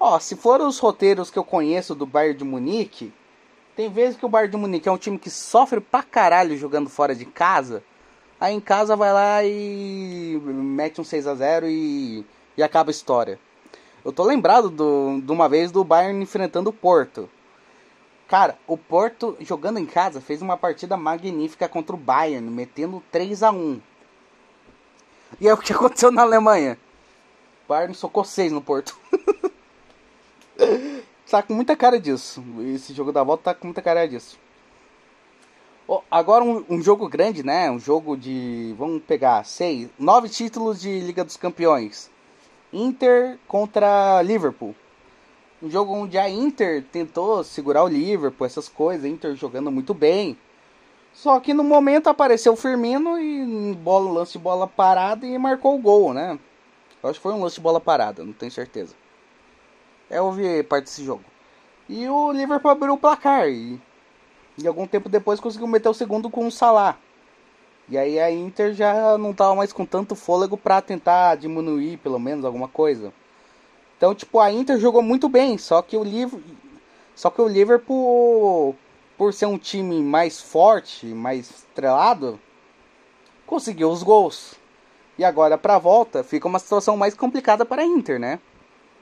Ó, 0.00 0.18
se 0.18 0.36
for 0.36 0.60
os 0.62 0.78
roteiros 0.78 1.30
que 1.30 1.38
eu 1.38 1.44
conheço 1.44 1.94
do 1.94 2.06
Bayern 2.06 2.38
de 2.38 2.44
Munique, 2.44 3.12
tem 3.76 3.90
vezes 3.90 4.16
que 4.16 4.24
o 4.24 4.28
Bayern 4.28 4.50
de 4.50 4.56
Munique 4.56 4.88
é 4.88 4.92
um 4.92 4.96
time 4.96 5.18
que 5.18 5.28
sofre 5.28 5.80
pra 5.80 6.02
caralho 6.02 6.56
jogando 6.56 6.88
fora 6.88 7.14
de 7.14 7.26
casa. 7.26 7.82
Aí 8.40 8.54
em 8.54 8.60
casa 8.60 8.96
vai 8.96 9.12
lá 9.12 9.44
e 9.44 10.40
mete 10.44 11.00
um 11.00 11.04
6 11.04 11.26
a 11.26 11.34
0 11.34 11.68
e, 11.68 12.24
e 12.56 12.62
acaba 12.62 12.90
a 12.90 12.92
história. 12.92 13.38
Eu 14.04 14.12
tô 14.12 14.24
lembrado 14.24 14.70
do, 14.70 15.20
de 15.20 15.32
uma 15.32 15.48
vez 15.48 15.72
do 15.72 15.84
Bayern 15.84 16.22
enfrentando 16.22 16.70
o 16.70 16.72
Porto. 16.72 17.28
Cara, 18.28 18.58
o 18.66 18.76
Porto 18.76 19.36
jogando 19.40 19.78
em 19.78 19.86
casa 19.86 20.20
fez 20.20 20.42
uma 20.42 20.56
partida 20.56 20.96
magnífica 20.96 21.68
contra 21.68 21.96
o 21.96 21.98
Bayern, 21.98 22.48
metendo 22.50 23.02
3 23.10 23.42
a 23.42 23.50
1 23.50 23.80
E 25.40 25.48
é 25.48 25.54
o 25.54 25.58
que 25.58 25.72
aconteceu 25.74 26.10
na 26.10 26.22
Alemanha. 26.22 26.78
O 27.64 27.68
Bayern 27.68 27.94
socou 27.94 28.24
6 28.24 28.52
no 28.52 28.60
Porto. 28.60 28.96
tá 31.30 31.42
com 31.42 31.54
muita 31.54 31.74
cara 31.74 31.98
disso. 31.98 32.44
Esse 32.74 32.92
jogo 32.92 33.12
da 33.12 33.22
volta 33.22 33.44
tá 33.44 33.54
com 33.54 33.66
muita 33.66 33.82
cara 33.82 34.06
disso. 34.06 34.38
Oh, 35.90 36.02
agora 36.10 36.44
um, 36.44 36.62
um, 36.68 36.82
jogo 36.82 37.08
grande, 37.08 37.42
né? 37.42 37.70
Um 37.70 37.78
jogo 37.78 38.14
de. 38.14 38.74
Vamos 38.76 39.02
pegar 39.04 39.42
seis. 39.44 39.88
Nove 39.98 40.28
títulos 40.28 40.78
de 40.82 41.00
Liga 41.00 41.24
dos 41.24 41.38
Campeões. 41.38 42.10
Inter 42.72 43.38
contra 43.46 44.20
Liverpool. 44.22 44.74
Um 45.62 45.70
jogo 45.70 45.92
onde 45.92 46.16
a 46.18 46.28
Inter 46.28 46.84
tentou 46.92 47.42
segurar 47.42 47.82
o 47.82 47.88
Liverpool, 47.88 48.46
essas 48.46 48.68
coisas, 48.68 49.04
Inter 49.04 49.34
jogando 49.34 49.70
muito 49.70 49.92
bem. 49.92 50.38
Só 51.12 51.40
que 51.40 51.52
no 51.52 51.64
momento 51.64 52.08
apareceu 52.08 52.52
o 52.52 52.56
Firmino 52.56 53.18
e 53.18 53.74
bola, 53.74 54.12
lance 54.12 54.32
de 54.32 54.38
bola 54.38 54.68
parada 54.68 55.26
e 55.26 55.36
marcou 55.36 55.74
o 55.74 55.78
gol, 55.78 56.14
né? 56.14 56.38
Eu 57.02 57.10
acho 57.10 57.18
que 57.18 57.22
foi 57.22 57.32
um 57.32 57.42
lance 57.42 57.56
de 57.56 57.60
bola 57.60 57.80
parada, 57.80 58.24
não 58.24 58.32
tenho 58.32 58.52
certeza. 58.52 58.94
É, 60.10 60.18
eu 60.18 60.30
vi 60.30 60.62
parte 60.62 60.84
desse 60.84 61.04
jogo. 61.04 61.24
E 61.88 62.08
o 62.08 62.32
Liverpool 62.32 62.70
abriu 62.70 62.94
o 62.94 62.98
placar 62.98 63.48
e, 63.48 63.80
e 64.56 64.66
algum 64.66 64.86
tempo 64.86 65.08
depois 65.08 65.40
conseguiu 65.40 65.66
meter 65.66 65.88
o 65.88 65.94
segundo 65.94 66.30
com 66.30 66.46
o 66.46 66.52
Salah. 66.52 66.96
E 67.88 67.96
aí 67.96 68.18
a 68.20 68.30
Inter 68.30 68.74
já 68.74 69.16
não 69.16 69.32
tava 69.32 69.54
mais 69.54 69.72
com 69.72 69.86
tanto 69.86 70.14
fôlego 70.14 70.56
para 70.56 70.82
tentar 70.82 71.36
diminuir 71.36 71.96
pelo 71.98 72.18
menos 72.18 72.44
alguma 72.44 72.68
coisa. 72.68 73.12
Então, 73.96 74.14
tipo, 74.14 74.38
a 74.38 74.52
Inter 74.52 74.78
jogou 74.78 75.02
muito 75.02 75.28
bem, 75.28 75.58
só 75.58 75.82
que 75.82 75.96
o 75.96 76.04
Liverpool, 76.04 76.42
só 77.14 77.30
que 77.30 77.40
o 77.40 77.48
Liverpool 77.48 78.76
por 79.18 79.34
ser 79.34 79.46
um 79.46 79.58
time 79.58 80.00
mais 80.00 80.40
forte, 80.40 81.06
mais 81.06 81.50
estrelado, 81.50 82.38
conseguiu 83.44 83.90
os 83.90 84.04
gols. 84.04 84.54
E 85.18 85.24
agora 85.24 85.58
para 85.58 85.74
a 85.74 85.78
volta 85.78 86.22
fica 86.22 86.46
uma 86.46 86.60
situação 86.60 86.96
mais 86.96 87.14
complicada 87.14 87.66
para 87.66 87.82
a 87.82 87.84
Inter, 87.84 88.20
né? 88.20 88.38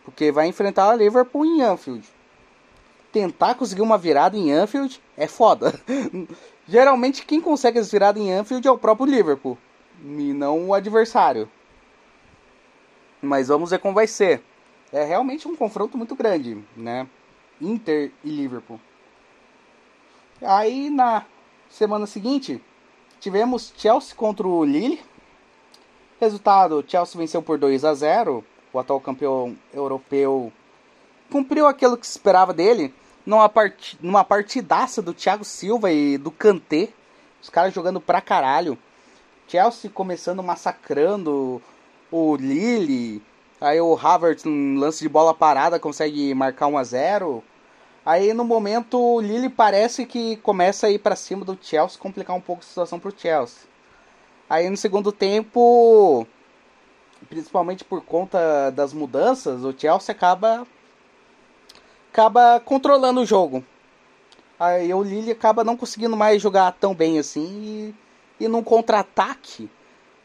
Porque 0.02 0.32
vai 0.32 0.46
enfrentar 0.46 0.88
o 0.88 0.96
Liverpool 0.96 1.44
em 1.44 1.60
Anfield. 1.60 2.08
Tentar 3.12 3.54
conseguir 3.56 3.82
uma 3.82 3.98
virada 3.98 4.36
em 4.38 4.50
Anfield 4.50 5.02
é 5.16 5.26
foda. 5.26 5.78
Geralmente 6.68 7.24
quem 7.24 7.40
consegue 7.40 7.78
as 7.78 7.90
viradas 7.90 8.20
em 8.20 8.32
Anfield 8.32 8.66
é 8.66 8.70
o 8.70 8.78
próprio 8.78 9.06
Liverpool 9.06 9.56
e 10.02 10.32
não 10.32 10.68
o 10.68 10.74
adversário. 10.74 11.48
Mas 13.22 13.48
vamos 13.48 13.70
ver 13.70 13.78
como 13.78 13.94
vai 13.94 14.06
ser. 14.06 14.42
É 14.92 15.04
realmente 15.04 15.46
um 15.46 15.54
confronto 15.54 15.96
muito 15.96 16.14
grande, 16.16 16.62
né? 16.76 17.06
Inter 17.60 18.10
e 18.24 18.30
Liverpool. 18.30 18.80
Aí 20.42 20.90
na 20.90 21.24
semana 21.70 22.06
seguinte 22.06 22.60
tivemos 23.20 23.72
Chelsea 23.76 24.14
contra 24.14 24.46
o 24.46 24.64
Lille. 24.64 25.00
Resultado: 26.20 26.84
Chelsea 26.86 27.18
venceu 27.18 27.42
por 27.42 27.58
2 27.58 27.84
a 27.84 27.94
0. 27.94 28.44
O 28.72 28.78
atual 28.78 29.00
campeão 29.00 29.56
europeu 29.72 30.52
cumpriu 31.30 31.66
aquilo 31.66 31.96
que 31.96 32.06
se 32.06 32.12
esperava 32.12 32.52
dele 32.52 32.92
numa, 33.26 33.48
part... 33.48 33.98
numa 34.00 34.24
partidaça 34.24 35.02
do 35.02 35.12
Thiago 35.12 35.44
Silva 35.44 35.92
e 35.92 36.16
do 36.16 36.30
Kanté. 36.30 36.88
Os 37.42 37.50
caras 37.50 37.74
jogando 37.74 38.00
pra 38.00 38.20
caralho. 38.20 38.78
Chelsea 39.48 39.90
começando 39.90 40.42
massacrando 40.42 41.60
o 42.10 42.36
Lille. 42.36 43.22
Aí 43.60 43.80
o 43.80 43.98
Havertz, 44.00 44.46
um 44.46 44.78
lance 44.78 45.00
de 45.00 45.08
bola 45.08 45.34
parada, 45.34 45.78
consegue 45.78 46.32
marcar 46.34 46.66
1 46.66 46.78
a 46.78 46.84
0 46.84 47.44
Aí 48.04 48.32
no 48.32 48.44
momento 48.44 49.00
o 49.00 49.20
Lille 49.20 49.48
parece 49.48 50.06
que 50.06 50.36
começa 50.36 50.86
a 50.86 50.90
ir 50.90 51.00
para 51.00 51.16
cima 51.16 51.44
do 51.44 51.58
Chelsea, 51.60 51.98
complicar 51.98 52.36
um 52.36 52.40
pouco 52.40 52.62
a 52.62 52.64
situação 52.64 53.00
pro 53.00 53.12
Chelsea. 53.16 53.62
Aí 54.48 54.70
no 54.70 54.76
segundo 54.76 55.10
tempo, 55.10 56.24
principalmente 57.28 57.82
por 57.82 58.00
conta 58.02 58.70
das 58.70 58.92
mudanças, 58.92 59.64
o 59.64 59.74
Chelsea 59.76 60.14
acaba 60.14 60.64
acaba 62.16 62.58
controlando 62.60 63.20
o 63.20 63.26
jogo. 63.26 63.62
Aí 64.58 64.92
o 64.94 65.02
Lille 65.02 65.32
acaba 65.32 65.62
não 65.62 65.76
conseguindo 65.76 66.16
mais 66.16 66.40
jogar 66.40 66.72
tão 66.72 66.94
bem 66.94 67.18
assim 67.18 67.94
e, 68.40 68.44
e 68.44 68.48
num 68.48 68.62
contra-ataque, 68.62 69.68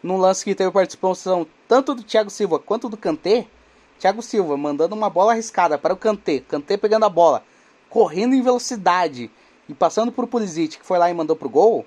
num 0.02 0.16
lance 0.16 0.46
que 0.46 0.56
teve 0.56 0.72
participação 0.72 1.46
tanto 1.68 1.94
do 1.94 2.02
Thiago 2.02 2.30
Silva 2.30 2.58
quanto 2.58 2.88
do 2.88 2.96
Kanté, 2.96 3.46
Thiago 4.00 4.22
Silva 4.22 4.56
mandando 4.56 4.96
uma 4.96 5.10
bola 5.10 5.34
arriscada 5.34 5.78
para 5.78 5.94
o 5.94 5.98
Kanté, 5.98 6.40
Kanté 6.40 6.78
pegando 6.78 7.04
a 7.04 7.10
bola, 7.10 7.44
correndo 7.90 8.36
em 8.36 8.42
velocidade 8.42 9.30
e 9.68 9.74
passando 9.74 10.14
por 10.14 10.28
Pulisic, 10.28 10.80
que 10.80 10.86
foi 10.86 10.98
lá 10.98 11.12
e 11.12 11.14
mandou 11.14 11.36
pro 11.36 11.50
gol. 11.50 11.86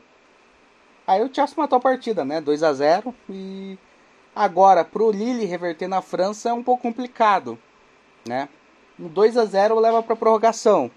Aí 1.06 1.22
o 1.22 1.34
Chelsea 1.34 1.54
matou 1.56 1.78
a 1.78 1.80
partida, 1.80 2.26
né? 2.26 2.42
2 2.42 2.62
a 2.62 2.74
0 2.74 3.14
e 3.30 3.78
agora 4.36 4.84
pro 4.84 5.10
Lille 5.10 5.46
reverter 5.46 5.88
na 5.88 6.02
França 6.02 6.50
é 6.50 6.52
um 6.52 6.62
pouco 6.62 6.82
complicado, 6.82 7.58
né? 8.28 8.50
Um 8.98 9.08
2 9.08 9.36
a 9.36 9.44
0 9.44 9.78
leva 9.78 10.02
para 10.02 10.16
prorrogação. 10.16 10.90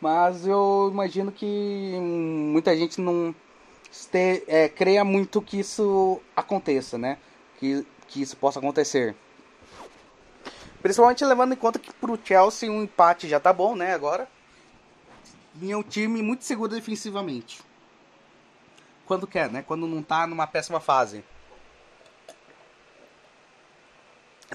Mas 0.00 0.46
eu 0.46 0.88
imagino 0.92 1.32
que 1.32 1.96
muita 2.00 2.76
gente 2.76 3.00
não 3.00 3.34
este, 3.90 4.44
é, 4.46 4.68
creia 4.68 5.04
muito 5.04 5.40
que 5.40 5.58
isso 5.58 6.20
aconteça, 6.34 6.98
né? 6.98 7.18
Que, 7.58 7.86
que 8.08 8.20
isso 8.20 8.36
possa 8.36 8.58
acontecer. 8.58 9.16
Principalmente 10.82 11.24
levando 11.24 11.52
em 11.52 11.56
conta 11.56 11.78
que 11.78 11.92
pro 11.94 12.18
Chelsea 12.22 12.70
um 12.70 12.82
empate 12.82 13.28
já 13.28 13.40
tá 13.40 13.52
bom, 13.52 13.74
né? 13.74 13.94
Agora. 13.94 14.28
E 15.60 15.72
é 15.72 15.76
um 15.76 15.82
time 15.82 16.22
muito 16.22 16.44
seguro 16.44 16.74
defensivamente. 16.74 17.62
Quando 19.06 19.26
quer, 19.26 19.50
né? 19.50 19.64
Quando 19.66 19.86
não 19.86 20.02
tá 20.02 20.26
numa 20.26 20.46
péssima 20.46 20.80
fase. 20.80 21.24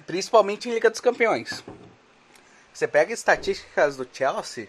Principalmente 0.06 0.70
em 0.70 0.74
Liga 0.74 0.90
dos 0.90 1.02
Campeões. 1.02 1.64
Você 2.74 2.88
pega 2.88 3.14
estatísticas 3.14 3.98
do 3.98 4.08
Chelsea, 4.12 4.68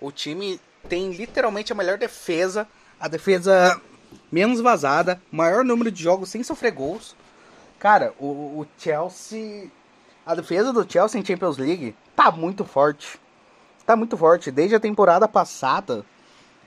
o 0.00 0.12
time 0.12 0.60
tem 0.88 1.10
literalmente 1.12 1.72
a 1.72 1.74
melhor 1.74 1.98
defesa, 1.98 2.66
a 3.00 3.08
defesa 3.08 3.80
menos 4.30 4.60
vazada, 4.60 5.20
maior 5.30 5.64
número 5.64 5.90
de 5.90 6.02
jogos 6.02 6.30
sem 6.30 6.42
sofrer 6.42 6.72
gols. 6.72 7.16
Cara, 7.78 8.14
o, 8.18 8.26
o 8.60 8.66
Chelsea. 8.78 9.70
A 10.24 10.34
defesa 10.34 10.72
do 10.72 10.90
Chelsea 10.90 11.20
em 11.20 11.24
Champions 11.24 11.56
League 11.56 11.94
tá 12.14 12.30
muito 12.30 12.64
forte. 12.64 13.18
Tá 13.84 13.94
muito 13.94 14.16
forte. 14.16 14.50
Desde 14.50 14.74
a 14.74 14.80
temporada 14.80 15.28
passada, 15.28 16.04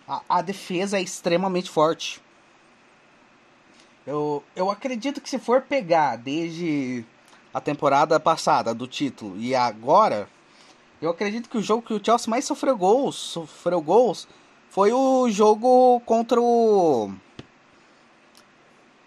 a, 0.08 0.22
a 0.30 0.42
defesa 0.42 0.98
é 0.98 1.02
extremamente 1.02 1.70
forte. 1.70 2.22
Eu, 4.08 4.44
eu 4.56 4.72
acredito 4.72 5.20
que 5.20 5.30
se 5.30 5.38
for 5.38 5.62
pegar 5.62 6.16
desde 6.16 7.06
a 7.54 7.60
temporada 7.60 8.20
passada 8.20 8.74
do 8.74 8.88
título 8.88 9.38
e 9.38 9.54
agora, 9.54 10.28
eu 11.02 11.10
acredito 11.10 11.50
que 11.50 11.58
o 11.58 11.62
jogo 11.62 11.82
que 11.82 11.94
o 11.94 12.04
Chelsea 12.04 12.30
mais 12.30 12.46
sofreu 12.46 12.78
gols, 12.78 13.16
sofreu 13.16 13.82
gols, 13.82 14.28
foi 14.70 14.92
o 14.92 15.30
jogo 15.30 16.02
contra 16.06 16.40
o 16.40 17.12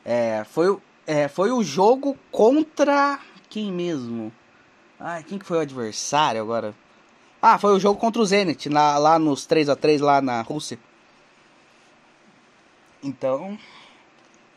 é, 0.05 0.45
foi, 0.45 0.77
é, 1.07 1.29
foi 1.29 1.53
o 1.53 1.63
jogo 1.63 2.17
contra 2.31 3.19
quem 3.49 3.71
mesmo? 3.71 4.33
Ai, 4.99 5.23
quem 5.23 5.39
que 5.39 5.47
foi 5.47 5.59
o 5.59 5.61
adversário 5.61 6.41
agora? 6.41 6.75
Ah, 7.41 7.59
foi 7.59 7.73
o 7.73 7.81
jogo 7.81 7.99
contra 7.99 8.23
o 8.23 8.27
Zenit, 8.27 8.69
lá, 8.69 9.19
nos 9.19 9.47
3 9.47 9.69
a 9.69 9.77
3 9.77 10.01
lá 10.01 10.21
na 10.21 10.43
Rússia. 10.43 10.79
Então, 13.03 13.59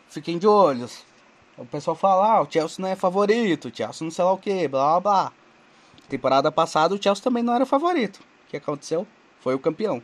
fiquem 0.08 0.38
de 0.38 0.48
olhos. 0.48 1.04
O 1.58 1.66
pessoal 1.66 1.96
fala, 1.96 2.34
ah, 2.34 2.42
o 2.42 2.52
Chelsea 2.52 2.78
não 2.80 2.90
é 2.90 2.96
favorito, 2.96 3.70
o 3.70 3.76
Chelsea 3.76 4.06
não 4.06 4.12
sei 4.12 4.24
lá 4.24 4.34
o 4.34 4.38
que, 4.38 4.68
blá 4.68 5.00
blá. 5.00 5.34
Temporada 6.08 6.52
passada 6.52 6.94
o 6.94 7.02
Chelsea 7.02 7.24
também 7.24 7.44
não 7.44 7.54
era 7.54 7.66
favorito. 7.66 8.18
O 8.18 8.50
que 8.50 8.58
aconteceu? 8.58 9.08
Foi 9.40 9.56
o 9.56 9.60
campeão. 9.60 10.02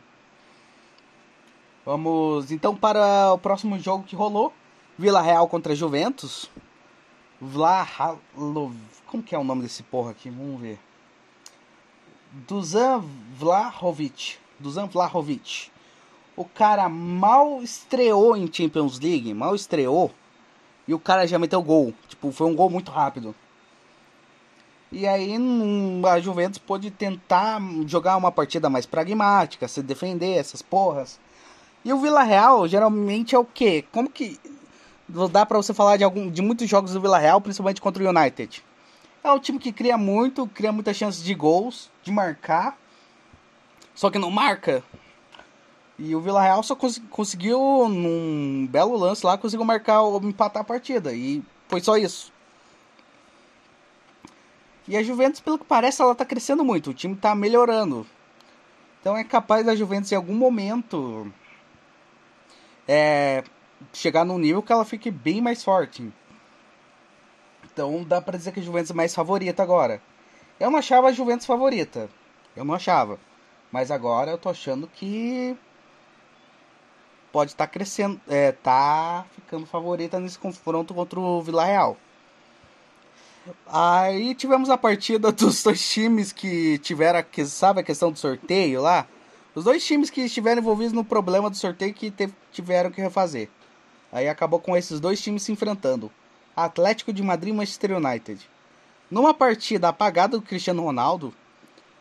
Vamos 1.84 2.52
então 2.52 2.76
para 2.76 3.32
o 3.32 3.38
próximo 3.38 3.78
jogo 3.78 4.04
que 4.04 4.14
rolou. 4.14 4.52
Vila 4.98 5.20
Real 5.20 5.48
contra 5.48 5.74
Juventus. 5.74 6.50
Vlahalov... 7.40 8.74
Como 9.06 9.22
que 9.22 9.34
é 9.34 9.38
o 9.38 9.44
nome 9.44 9.62
desse 9.62 9.82
porra 9.82 10.12
aqui? 10.12 10.30
Vamos 10.30 10.60
ver. 10.60 10.78
Dusan 12.32 13.04
Vlahovic. 13.36 14.36
Dusan 14.58 14.86
Vlahovic. 14.86 15.70
O 16.36 16.44
cara 16.44 16.88
mal 16.88 17.62
estreou 17.62 18.36
em 18.36 18.50
Champions 18.52 18.98
League. 19.00 19.34
Mal 19.34 19.54
estreou. 19.54 20.12
E 20.86 20.94
o 20.94 20.98
cara 20.98 21.26
já 21.26 21.38
meteu 21.38 21.62
gol. 21.62 21.92
Tipo, 22.08 22.30
foi 22.32 22.46
um 22.46 22.54
gol 22.54 22.70
muito 22.70 22.90
rápido. 22.90 23.34
E 24.92 25.06
aí 25.06 25.34
a 26.06 26.20
Juventus 26.20 26.58
pôde 26.58 26.90
tentar 26.90 27.58
jogar 27.86 28.18
uma 28.18 28.30
partida 28.30 28.68
mais 28.68 28.84
pragmática, 28.84 29.66
se 29.66 29.82
defender, 29.82 30.36
essas 30.36 30.60
porras. 30.60 31.18
E 31.82 31.90
o 31.90 31.98
Vila 31.98 32.22
Real 32.22 32.68
geralmente 32.68 33.34
é 33.34 33.38
o 33.38 33.44
quê? 33.44 33.86
Como 33.90 34.10
que 34.10 34.38
dá 35.30 35.46
para 35.46 35.56
você 35.56 35.72
falar 35.72 35.96
de 35.96 36.04
algum 36.04 36.30
de 36.30 36.42
muitos 36.42 36.68
jogos 36.68 36.92
do 36.92 37.00
Vila 37.00 37.18
Real, 37.18 37.40
principalmente 37.40 37.80
contra 37.80 38.04
o 38.04 38.08
United? 38.08 38.62
É 39.24 39.32
um 39.32 39.38
time 39.38 39.58
que 39.58 39.72
cria 39.72 39.96
muito, 39.96 40.46
cria 40.48 40.72
muitas 40.72 40.94
chances 40.96 41.24
de 41.24 41.34
gols, 41.34 41.90
de 42.02 42.12
marcar. 42.12 42.76
Só 43.94 44.10
que 44.10 44.18
não 44.18 44.30
marca. 44.30 44.82
E 45.98 46.14
o 46.14 46.20
Vila 46.20 46.42
Real 46.42 46.62
só 46.62 46.74
cons 46.74 47.00
conseguiu, 47.10 47.88
num 47.88 48.66
belo 48.68 48.96
lance 48.96 49.24
lá, 49.24 49.38
conseguiu 49.38 49.64
marcar 49.64 50.02
empatar 50.22 50.62
a 50.62 50.64
partida. 50.64 51.14
E 51.14 51.42
foi 51.68 51.80
só 51.80 51.96
isso. 51.96 52.31
E 54.86 54.96
a 54.96 55.02
Juventus, 55.02 55.40
pelo 55.40 55.58
que 55.58 55.64
parece, 55.64 56.02
ela 56.02 56.14
tá 56.14 56.24
crescendo 56.24 56.64
muito. 56.64 56.90
O 56.90 56.94
time 56.94 57.14
tá 57.14 57.34
melhorando. 57.34 58.06
Então 59.00 59.16
é 59.16 59.24
capaz 59.24 59.64
da 59.64 59.74
Juventus 59.74 60.10
em 60.12 60.16
algum 60.16 60.34
momento 60.34 61.32
é, 62.86 63.42
chegar 63.92 64.24
num 64.24 64.38
nível 64.38 64.62
que 64.62 64.72
ela 64.72 64.84
fique 64.84 65.10
bem 65.10 65.40
mais 65.40 65.62
forte. 65.62 66.12
Então 67.64 68.04
dá 68.04 68.20
pra 68.20 68.36
dizer 68.36 68.52
que 68.52 68.60
a 68.60 68.62
Juventus 68.62 68.90
é 68.90 68.94
mais 68.94 69.14
favorita 69.14 69.62
agora. 69.62 70.00
Eu 70.60 70.70
não 70.70 70.78
achava 70.78 71.08
a 71.08 71.12
Juventus 71.12 71.46
favorita. 71.46 72.08
Eu 72.54 72.64
não 72.64 72.74
achava. 72.74 73.18
Mas 73.70 73.90
agora 73.90 74.30
eu 74.30 74.38
tô 74.38 74.48
achando 74.50 74.86
que 74.86 75.56
pode 77.32 77.52
estar 77.52 77.66
tá 77.66 77.72
crescendo, 77.72 78.20
é, 78.28 78.52
tá 78.52 79.24
ficando 79.34 79.66
favorita 79.66 80.20
nesse 80.20 80.38
confronto 80.38 80.92
contra 80.92 81.18
o 81.18 81.40
Vila 81.40 81.64
Real. 81.64 81.96
Aí 83.66 84.34
tivemos 84.34 84.70
a 84.70 84.78
partida 84.78 85.30
dos 85.32 85.62
dois 85.62 85.88
times 85.88 86.32
que 86.32 86.78
tiveram, 86.78 87.22
que 87.22 87.44
sabe 87.44 87.80
a 87.80 87.84
questão 87.84 88.12
do 88.12 88.18
sorteio 88.18 88.80
lá? 88.80 89.06
Os 89.54 89.64
dois 89.64 89.84
times 89.84 90.08
que 90.08 90.22
estiveram 90.22 90.62
envolvidos 90.62 90.92
no 90.92 91.04
problema 91.04 91.50
do 91.50 91.56
sorteio 91.56 91.92
que 91.92 92.12
tiveram 92.50 92.90
que 92.90 93.00
refazer. 93.00 93.48
Aí 94.10 94.28
acabou 94.28 94.60
com 94.60 94.76
esses 94.76 95.00
dois 95.00 95.20
times 95.20 95.42
se 95.42 95.52
enfrentando. 95.52 96.10
Atlético 96.54 97.12
de 97.12 97.22
Madrid 97.22 97.52
e 97.52 97.56
Manchester 97.56 97.96
United. 97.96 98.48
Numa 99.10 99.34
partida 99.34 99.88
apagada 99.88 100.38
do 100.38 100.42
Cristiano 100.42 100.82
Ronaldo, 100.82 101.34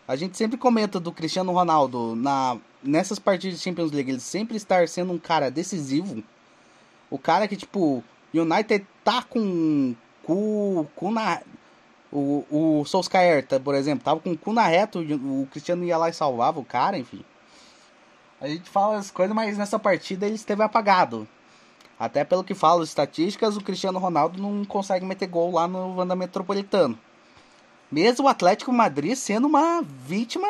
a 0.08 0.16
gente 0.16 0.38
sempre 0.38 0.58
comenta 0.58 1.00
do 1.00 1.12
Cristiano 1.12 1.52
Ronaldo 1.52 2.16
na, 2.16 2.58
nessas 2.84 3.20
partidas 3.20 3.58
de 3.58 3.64
Champions 3.64 3.92
League, 3.92 4.12
ele 4.12 4.20
sempre 4.20 4.58
estar 4.58 4.88
sendo 4.88 5.12
um 5.14 5.20
cara 5.20 5.50
decisivo. 5.50 6.24
O 7.10 7.18
cara 7.18 7.48
que, 7.48 7.58
tipo, 7.58 8.04
United 8.34 8.86
tá 9.04 9.22
com 9.22 9.94
o 10.28 10.88
cu 10.96 11.12
na. 11.12 11.42
O, 12.12 12.46
o 12.52 12.86
Solskjaer, 12.86 13.48
por 13.64 13.74
exemplo, 13.74 14.04
tava 14.04 14.20
com 14.20 14.32
o 14.32 14.38
cu 14.38 14.52
na 14.52 14.68
reta, 14.68 15.00
o, 15.00 15.48
Cristiano 15.50 15.86
ia 15.86 15.98
lá 15.98 16.10
e 16.10 16.14
salvava 16.14 16.60
o 16.60 16.66
cara, 16.66 16.98
enfim. 16.98 17.24
A 18.40 18.48
gente 18.48 18.70
fala 18.70 18.98
as 18.98 19.10
coisas, 19.10 19.34
mas 19.34 19.58
nessa 19.58 19.80
partida 19.80 20.26
ele 20.26 20.36
esteve 20.36 20.62
apagado. 20.62 21.28
Até 21.98 22.24
pelo 22.24 22.44
que 22.44 22.56
falo, 22.56 22.84
estatísticas, 22.84 23.56
o 23.56 23.62
Cristiano 23.62 24.00
Ronaldo 24.00 24.42
não 24.42 24.66
consegue 24.66 25.06
meter 25.06 25.28
gol 25.28 25.54
lá 25.54 25.68
no 25.68 25.96
Wanda 25.96 26.16
Metropolitano. 26.16 26.98
Mesmo 27.92 28.26
o 28.26 28.28
Atlético 28.28 28.74
Madrid 28.74 29.16
sendo 29.16 29.48
uma 29.48 29.82
vítima. 29.82 30.48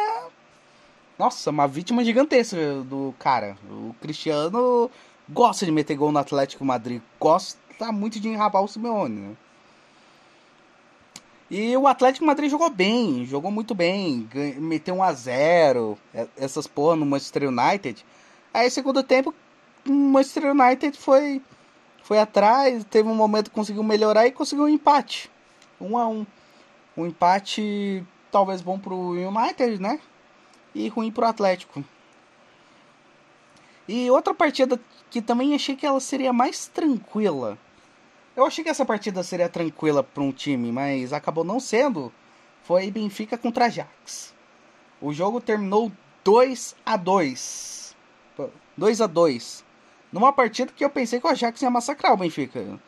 Nossa, 1.19 1.49
uma 1.49 1.67
vítima 1.67 2.03
gigantesca 2.03 2.81
do 2.85 3.13
cara. 3.19 3.57
O 3.69 3.93
Cristiano 4.01 4.89
gosta 5.27 5.65
de 5.65 5.71
meter 5.71 5.95
gol 5.95 6.11
no 6.11 6.19
Atlético 6.19 6.63
Madrid. 6.63 7.01
Gosta 7.19 7.91
muito 7.91 8.19
de 8.19 8.29
enrabar 8.29 8.63
o 8.63 8.67
Simeone, 8.67 9.19
né? 9.19 9.35
E 11.51 11.75
o 11.75 11.85
Atlético 11.85 12.25
Madrid 12.25 12.49
jogou 12.49 12.69
bem, 12.69 13.25
jogou 13.25 13.51
muito 13.51 13.75
bem, 13.75 14.25
meteu 14.57 14.95
1 14.95 15.03
a 15.03 15.11
0 15.11 15.97
é, 16.13 16.25
essas 16.37 16.65
porra 16.65 16.95
no 16.95 17.05
Manchester 17.05 17.49
United. 17.49 18.05
Aí 18.53 18.71
segundo 18.71 19.03
tempo, 19.03 19.35
o 19.85 19.91
Manchester 19.91 20.51
United 20.51 20.97
foi 20.97 21.41
foi 22.03 22.19
atrás, 22.19 22.85
teve 22.85 23.09
um 23.09 23.15
momento 23.15 23.49
que 23.49 23.55
conseguiu 23.55 23.83
melhorar 23.83 24.25
e 24.25 24.31
conseguiu 24.31 24.63
um 24.63 24.69
empate. 24.69 25.29
1 25.81 25.97
a 25.97 26.07
1. 26.07 26.25
Um 26.95 27.05
empate 27.07 28.01
talvez 28.31 28.61
bom 28.61 28.79
pro 28.79 29.09
United, 29.09 29.77
né? 29.81 29.99
E 30.73 30.87
ruim 30.87 31.11
pro 31.11 31.25
Atlético. 31.25 31.83
E 33.89 34.09
outra 34.09 34.33
partida 34.33 34.79
que 35.09 35.21
também 35.21 35.53
achei 35.53 35.75
que 35.75 35.85
ela 35.85 35.99
seria 35.99 36.31
mais 36.31 36.67
tranquila 36.67 37.57
eu 38.35 38.45
achei 38.45 38.63
que 38.63 38.69
essa 38.69 38.85
partida 38.85 39.23
seria 39.23 39.49
tranquila 39.49 40.03
para 40.03 40.23
um 40.23 40.31
time, 40.31 40.71
mas 40.71 41.11
acabou 41.13 41.43
não 41.43 41.59
sendo. 41.59 42.11
Foi 42.63 42.89
Benfica 42.89 43.37
contra 43.37 43.65
Ajax. 43.65 44.33
O 45.01 45.11
jogo 45.13 45.41
terminou 45.41 45.91
2 46.23 46.75
a 46.85 46.95
2. 46.95 47.95
2 48.77 49.01
a 49.01 49.07
2. 49.07 49.65
Numa 50.11 50.31
partida 50.31 50.71
que 50.71 50.83
eu 50.83 50.89
pensei 50.89 51.19
que 51.19 51.27
o 51.27 51.29
Ajax 51.29 51.61
ia 51.61 51.69
massacrar 51.69 52.13
o 52.13 52.17
Benfica. 52.17 52.79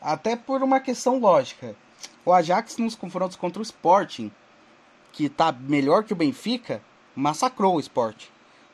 Até 0.00 0.36
por 0.36 0.62
uma 0.62 0.80
questão 0.80 1.18
lógica. 1.18 1.74
O 2.24 2.32
Ajax 2.32 2.76
nos 2.76 2.94
confrontos 2.94 3.36
contra 3.36 3.60
o 3.60 3.62
Sporting, 3.62 4.30
que 5.12 5.28
tá 5.28 5.52
melhor 5.52 6.04
que 6.04 6.12
o 6.12 6.16
Benfica, 6.16 6.82
massacrou 7.14 7.76
o 7.76 7.80
Sport. 7.80 8.26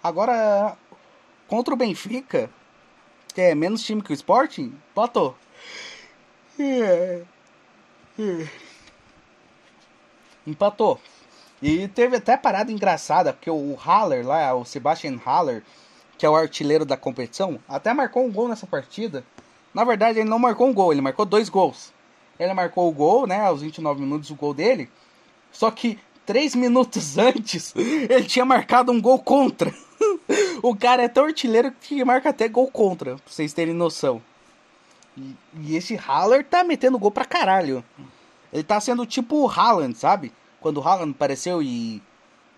Agora 0.02 0.76
contra 1.46 1.74
o 1.74 1.76
Benfica, 1.76 2.50
que 3.34 3.40
é 3.40 3.54
menos 3.54 3.84
time 3.84 4.02
que 4.02 4.12
o 4.12 4.14
Sporting, 4.14 4.74
empatou. 4.90 5.36
Empatou. 10.46 11.00
E 11.60 11.86
teve 11.88 12.16
até 12.16 12.36
parada 12.36 12.72
engraçada, 12.72 13.32
porque 13.32 13.50
o 13.50 13.74
Haller 13.76 14.26
lá, 14.26 14.52
o 14.54 14.64
Sebastian 14.64 15.18
Haller, 15.24 15.62
que 16.18 16.26
é 16.26 16.28
o 16.28 16.34
artilheiro 16.34 16.84
da 16.84 16.96
competição, 16.96 17.60
até 17.68 17.94
marcou 17.94 18.24
um 18.24 18.32
gol 18.32 18.48
nessa 18.48 18.66
partida. 18.66 19.24
Na 19.72 19.84
verdade, 19.84 20.18
ele 20.18 20.28
não 20.28 20.38
marcou 20.38 20.66
um 20.66 20.74
gol, 20.74 20.92
ele 20.92 21.00
marcou 21.00 21.24
dois 21.24 21.48
gols. 21.48 21.92
Ele 22.38 22.52
marcou 22.52 22.88
o 22.88 22.92
gol, 22.92 23.26
né, 23.26 23.40
aos 23.40 23.62
29 23.62 24.00
minutos, 24.00 24.30
o 24.30 24.34
gol 24.34 24.52
dele. 24.52 24.90
Só 25.52 25.70
que 25.70 25.98
três 26.26 26.54
minutos 26.54 27.16
antes, 27.18 27.72
ele 27.76 28.24
tinha 28.24 28.44
marcado 28.44 28.90
um 28.90 29.00
gol 29.00 29.20
contra. 29.20 29.72
o 30.62 30.74
cara 30.74 31.02
é 31.04 31.08
tão 31.08 31.26
artilheiro 31.26 31.72
que 31.80 32.04
marca 32.04 32.30
até 32.30 32.48
gol 32.48 32.68
contra, 32.68 33.14
pra 33.14 33.22
vocês 33.26 33.52
terem 33.52 33.74
noção. 33.74 34.20
E, 35.16 35.36
e 35.54 35.76
esse 35.76 35.94
Haller 35.94 36.44
tá 36.44 36.64
metendo 36.64 36.98
gol 36.98 37.10
pra 37.10 37.24
caralho. 37.24 37.84
Ele 38.52 38.62
tá 38.62 38.80
sendo 38.80 39.06
tipo 39.06 39.36
o 39.36 39.48
Haaland, 39.48 39.96
sabe? 39.96 40.32
Quando 40.60 40.78
o 40.78 40.82
Haaland 40.86 41.12
apareceu 41.12 41.62
e, 41.62 42.02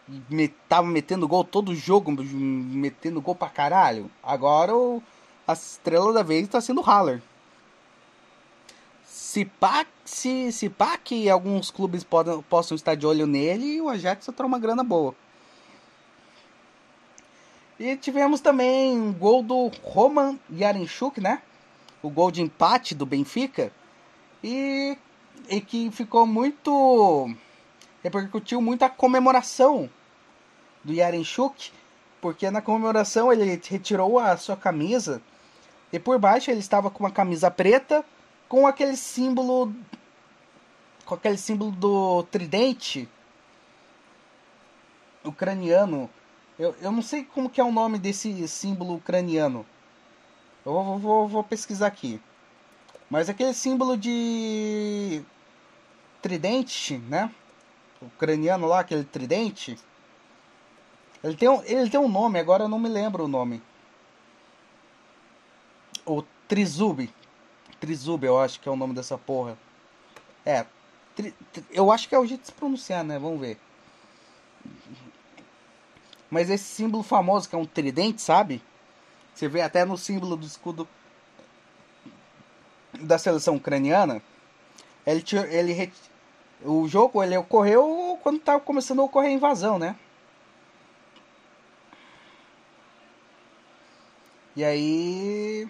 e 0.08 0.22
me, 0.28 0.48
tava 0.48 0.86
metendo 0.86 1.28
gol 1.28 1.44
todo 1.44 1.74
jogo, 1.74 2.12
metendo 2.12 3.20
gol 3.20 3.34
pra 3.34 3.48
caralho. 3.48 4.10
Agora 4.22 4.74
o, 4.74 5.02
a 5.46 5.52
estrela 5.52 6.12
da 6.12 6.22
vez 6.22 6.48
tá 6.48 6.60
sendo 6.60 6.80
o 6.80 6.84
Haller. 6.84 7.22
Se 9.04 9.44
pá, 9.44 9.86
se, 10.04 10.52
se 10.52 10.68
pá 10.68 10.96
que 10.96 11.28
alguns 11.28 11.70
clubes 11.70 12.04
podem, 12.04 12.40
possam 12.42 12.76
estar 12.76 12.94
de 12.94 13.06
olho 13.06 13.26
nele, 13.26 13.80
o 13.80 13.88
Ajax 13.88 14.26
vai 14.26 14.46
uma 14.46 14.58
grana 14.58 14.84
boa. 14.84 15.14
E 17.78 17.96
tivemos 17.96 18.40
também 18.40 18.96
um 18.96 19.12
gol 19.12 19.42
do 19.42 19.70
Roman 19.82 20.38
Yarenchuk, 20.52 21.20
né? 21.20 21.42
O 22.04 22.10
gol 22.10 22.30
de 22.30 22.42
empate 22.42 22.94
do 22.94 23.06
Benfica. 23.06 23.72
E, 24.42 24.98
e 25.48 25.60
que 25.60 25.90
ficou 25.90 26.26
muito. 26.26 27.34
repercutiu 28.02 28.60
muito 28.60 28.84
a 28.84 28.90
comemoração 28.90 29.88
do 30.84 30.92
Yarenchuk. 30.92 31.72
Porque 32.20 32.50
na 32.50 32.60
comemoração 32.60 33.32
ele 33.32 33.44
retirou 33.44 34.18
a 34.18 34.36
sua 34.36 34.56
camisa. 34.56 35.22
E 35.90 35.98
por 35.98 36.18
baixo 36.18 36.50
ele 36.50 36.60
estava 36.60 36.90
com 36.90 37.04
uma 37.04 37.10
camisa 37.10 37.50
preta 37.50 38.04
com 38.48 38.66
aquele 38.66 38.96
símbolo 38.96 39.74
com 41.04 41.14
aquele 41.14 41.36
símbolo 41.36 41.70
do 41.70 42.22
tridente 42.24 43.08
ucraniano. 45.24 46.08
Eu, 46.58 46.74
eu 46.80 46.92
não 46.92 47.02
sei 47.02 47.24
como 47.24 47.50
que 47.50 47.60
é 47.60 47.64
o 47.64 47.72
nome 47.72 47.98
desse 47.98 48.46
símbolo 48.48 48.96
ucraniano. 48.96 49.66
Eu 50.64 50.72
vou, 50.72 50.98
vou, 50.98 51.29
vou 51.29 51.44
pesquisar 51.44 51.87
aqui. 51.87 52.20
Mas 53.11 53.29
aquele 53.29 53.53
símbolo 53.53 53.96
de 53.96 55.22
tridente, 56.22 56.96
né? 56.96 57.31
Ucraniano 58.00 58.66
lá, 58.66 58.81
aquele 58.81 59.05
tridente. 59.05 59.79
Ele 61.22 61.37
tem, 61.37 61.48
um, 61.48 61.62
ele 61.64 61.90
tem 61.90 62.00
um 62.00 62.09
nome, 62.09 62.38
agora 62.38 62.64
eu 62.64 62.68
não 62.68 62.79
me 62.79 62.88
lembro 62.88 63.24
o 63.24 63.29
nome. 63.29 63.62
O 66.05 66.22
Trizub. 66.48 67.11
Trizub, 67.81 68.24
eu 68.24 68.40
acho 68.40 68.61
que 68.61 68.68
é 68.68 68.72
o 68.72 68.77
nome 68.77 68.94
dessa 68.94 69.16
porra. 69.16 69.57
É. 70.44 70.66
Tri, 71.14 71.35
tri, 71.53 71.64
eu 71.70 71.90
acho 71.92 72.09
que 72.09 72.14
é 72.14 72.18
o 72.18 72.27
jeito 72.27 72.40
de 72.42 72.46
se 72.48 72.53
pronunciar, 72.53 73.05
né? 73.05 73.18
Vamos 73.18 73.40
ver. 73.40 73.59
Mas 76.31 76.50
esse 76.50 76.64
símbolo 76.64 77.03
famoso 77.03 77.48
que 77.48 77.55
é 77.55 77.59
um 77.59 77.66
tridente, 77.66 78.20
sabe? 78.20 78.62
Você 79.34 79.48
vê 79.48 79.60
até 79.60 79.84
no 79.84 79.98
símbolo 79.98 80.36
do 80.36 80.46
escudo 80.46 80.88
da 83.00 83.18
seleção 83.18 83.56
ucraniana. 83.56 84.22
Ele, 85.06 85.24
ele 85.50 85.92
o 86.62 86.88
jogo 86.88 87.22
ele 87.22 87.36
ocorreu 87.36 88.18
quando 88.22 88.38
estava 88.38 88.60
começando 88.60 89.00
a 89.00 89.04
ocorrer 89.04 89.30
a 89.30 89.34
invasão, 89.34 89.78
né? 89.78 89.96
E 94.56 94.64
aí 94.64 95.68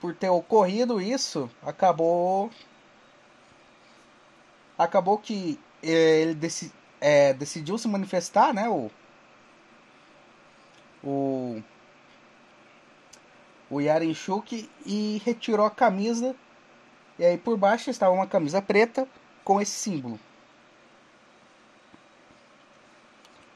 por 0.00 0.14
ter 0.14 0.28
ocorrido 0.30 1.00
isso, 1.00 1.50
acabou. 1.62 2.50
Acabou 4.76 5.18
que 5.18 5.58
eh, 5.82 6.20
ele 6.22 6.34
deci, 6.34 6.72
é, 7.00 7.32
decidiu 7.34 7.76
se 7.78 7.88
manifestar, 7.88 8.54
né? 8.54 8.68
O, 8.68 8.90
o, 11.02 11.62
o 13.70 13.80
Yarenchuk 13.80 14.68
e 14.86 15.22
retirou 15.24 15.66
a 15.66 15.70
camisa. 15.70 16.34
E 17.18 17.24
aí 17.24 17.36
por 17.36 17.56
baixo 17.56 17.90
estava 17.90 18.14
uma 18.14 18.26
camisa 18.26 18.62
preta 18.62 19.08
com 19.44 19.60
esse 19.60 19.72
símbolo. 19.72 20.18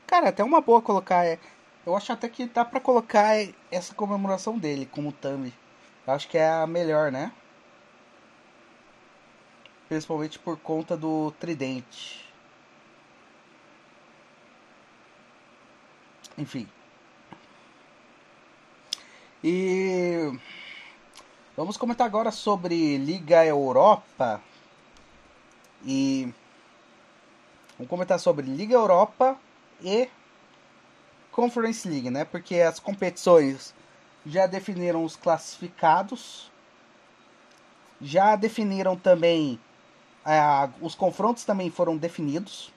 Cara, 0.06 0.28
até 0.28 0.44
uma 0.44 0.60
boa 0.60 0.82
colocar. 0.82 1.24
É, 1.24 1.38
eu 1.86 1.96
acho 1.96 2.12
até 2.12 2.28
que 2.28 2.46
dá 2.46 2.64
pra 2.64 2.80
colocar 2.80 3.34
essa 3.70 3.94
comemoração 3.94 4.58
dele 4.58 4.86
como 4.86 5.12
thumb. 5.12 5.52
Eu 6.06 6.12
acho 6.12 6.28
que 6.28 6.36
é 6.36 6.50
a 6.50 6.66
melhor, 6.66 7.10
né? 7.10 7.32
Principalmente 9.88 10.38
por 10.38 10.58
conta 10.58 10.96
do 10.96 11.30
tridente. 11.38 12.22
Enfim. 16.36 16.68
E 19.44 20.38
vamos 21.56 21.76
comentar 21.76 22.06
agora 22.06 22.30
sobre 22.30 22.96
Liga 22.96 23.44
Europa. 23.44 24.40
E 25.84 26.32
vamos 27.76 27.90
comentar 27.90 28.20
sobre 28.20 28.46
Liga 28.46 28.74
Europa 28.74 29.36
e 29.82 30.08
Conference 31.32 31.88
League, 31.88 32.08
né? 32.08 32.24
Porque 32.24 32.60
as 32.60 32.78
competições 32.78 33.74
já 34.24 34.46
definiram 34.46 35.04
os 35.04 35.16
classificados, 35.16 36.48
já 38.00 38.36
definiram 38.36 38.96
também 38.96 39.58
é, 40.24 40.70
os 40.80 40.94
confrontos 40.94 41.44
também 41.44 41.68
foram 41.68 41.96
definidos. 41.96 42.72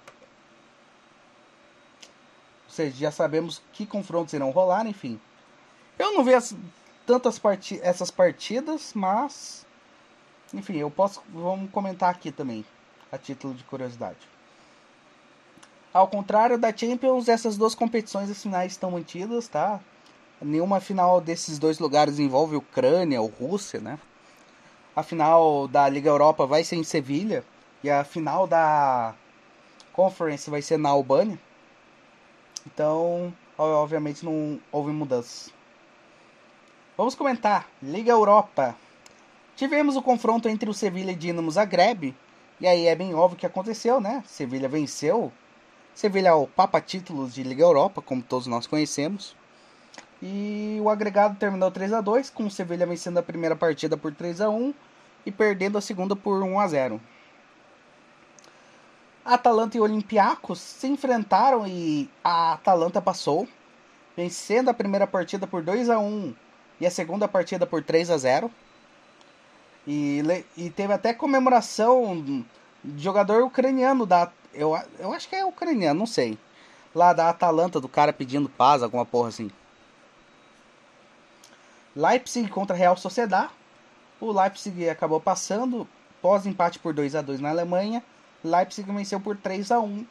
Ou 2.64 2.72
seja, 2.72 2.96
já 2.96 3.12
sabemos 3.12 3.62
que 3.72 3.86
confrontos 3.86 4.34
irão 4.34 4.50
rolar, 4.50 4.88
enfim. 4.88 5.22
Eu 5.98 6.14
não 6.14 6.24
vi 6.24 6.34
as, 6.34 6.56
tantas 7.06 7.40
parti 7.40 7.80
essas 7.82 8.12
partidas, 8.12 8.92
mas 8.94 9.66
enfim, 10.54 10.78
eu 10.78 10.90
posso 10.90 11.22
vamos 11.34 11.70
comentar 11.72 12.10
aqui 12.10 12.32
também, 12.32 12.66
a 13.12 13.18
título 13.18 13.54
de 13.54 13.64
curiosidade. 13.64 14.18
Ao 15.94 16.08
contrário 16.08 16.58
da 16.58 16.76
Champions, 16.76 17.30
essas 17.30 17.58
duas 17.58 17.74
competições 17.74 18.30
finais 18.42 18.74
estão 18.74 18.92
mantidas, 18.92 19.48
tá? 19.48 19.80
Nenhuma 20.42 20.82
final 20.82 21.22
desses 21.22 21.58
dois 21.58 21.80
lugares 21.80 22.20
envolve 22.20 22.58
Ucrânia 22.58 23.22
ou 23.22 23.28
Rússia, 23.28 23.80
né? 23.80 23.98
A 24.94 25.04
final 25.04 25.68
da 25.68 25.88
Liga 25.88 26.10
Europa 26.10 26.46
vai 26.46 26.64
ser 26.64 26.76
em 26.76 26.84
Sevilha 26.84 27.46
e 27.84 27.90
a 27.90 28.04
final 28.04 28.46
da 28.46 29.14
Conference 29.94 30.50
vai 30.50 30.62
ser 30.62 30.78
na 30.78 30.90
Albânia. 30.90 31.40
Então, 32.68 33.34
obviamente 33.58 34.26
não 34.26 34.60
houve 34.72 34.92
mudanças. 34.92 35.55
Vamos 36.98 37.14
comentar. 37.14 37.68
Liga 37.84 38.14
Europa. 38.14 38.74
Tivemos 39.58 39.98
o 39.98 40.02
confronto 40.02 40.48
entre 40.48 40.70
o 40.70 40.74
Sevilha 40.74 41.12
e 41.12 41.16
Dinamo 41.16 41.52
Zagreb. 41.52 42.16
E 42.62 42.66
aí 42.66 42.88
é 42.88 42.96
bem 42.96 43.14
óbvio 43.14 43.38
que 43.38 43.46
aconteceu, 43.46 44.00
né? 44.00 44.24
Sevilha 44.26 44.70
venceu. 44.70 45.30
Sevilha 45.94 46.30
é 46.30 46.34
o 46.34 46.48
papa 46.48 46.80
títulos 46.80 47.34
de 47.34 47.44
Liga 47.44 47.64
Europa, 47.64 48.02
como 48.02 48.22
todos 48.22 48.48
nós 48.48 48.66
conhecemos. 48.66 49.36
E 50.24 50.78
o 50.82 50.90
agregado 50.90 51.36
terminou 51.38 51.70
3 51.70 51.92
a 51.92 52.00
2 52.00 52.30
com 52.30 52.46
o 52.46 52.50
Sevilha 52.52 52.86
vencendo 52.86 53.18
a 53.18 53.24
primeira 53.24 53.58
partida 53.58 53.98
por 53.98 54.14
3 54.14 54.40
a 54.40 54.50
1 54.50 54.74
e 55.26 55.32
perdendo 55.34 55.78
a 55.78 55.82
segunda 55.82 56.16
por 56.16 56.42
1 56.42 56.60
a 56.62 56.68
0. 56.70 57.02
Atalanta 59.26 59.76
e 59.76 59.82
Olympiacos 59.82 60.62
se 60.62 60.88
enfrentaram 60.88 61.68
e 61.68 62.10
a 62.24 62.54
Atalanta 62.54 63.02
passou, 63.02 63.46
vencendo 64.16 64.70
a 64.70 64.74
primeira 64.74 65.06
partida 65.06 65.46
por 65.46 65.62
2 65.62 65.90
a 65.90 66.00
1 66.00 66.45
e 66.80 66.86
a 66.86 66.92
segunda 66.92 67.28
partida 67.28 67.66
por 67.66 67.84
3 67.84 68.10
a 68.10 68.18
0. 68.18 68.52
E, 69.88 70.22
e 70.58 70.70
teve 70.70 70.94
até 70.94 71.14
comemoração 71.14 72.44
de 72.84 73.04
jogador 73.04 73.44
ucraniano 73.44 74.06
da 74.06 74.32
eu, 74.56 74.78
eu 75.00 75.14
acho 75.14 75.28
que 75.28 75.36
é 75.36 75.46
ucraniano, 75.46 76.00
não 76.00 76.08
sei. 76.08 76.38
Lá 76.94 77.12
da 77.12 77.30
Atalanta, 77.30 77.80
do 77.80 77.90
cara 77.90 78.14
pedindo 78.14 78.50
paz, 78.50 78.82
alguma 78.82 79.06
porra 79.06 79.30
assim. 79.30 79.52
Leipzig 81.96 82.50
contra 82.50 82.76
Real 82.76 82.96
Sociedad. 82.96 83.50
O 84.20 84.32
Leipzig 84.32 84.90
acabou 84.90 85.20
passando 85.20 85.88
pós 86.22 86.46
empate 86.46 86.80
por 86.80 86.94
2 86.94 87.16
a 87.16 87.22
2 87.22 87.42
na 87.42 87.50
Alemanha. 87.50 88.02
Leipzig 88.44 88.90
venceu 88.92 89.20
por 89.20 89.36
3 89.36 89.72
a 89.72 89.80
1 89.80 90.06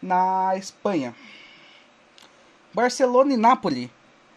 na 0.00 0.56
Espanha. 0.56 1.14
Barcelona 2.72 3.34
e 3.34 3.36
Napoli. 3.36 3.90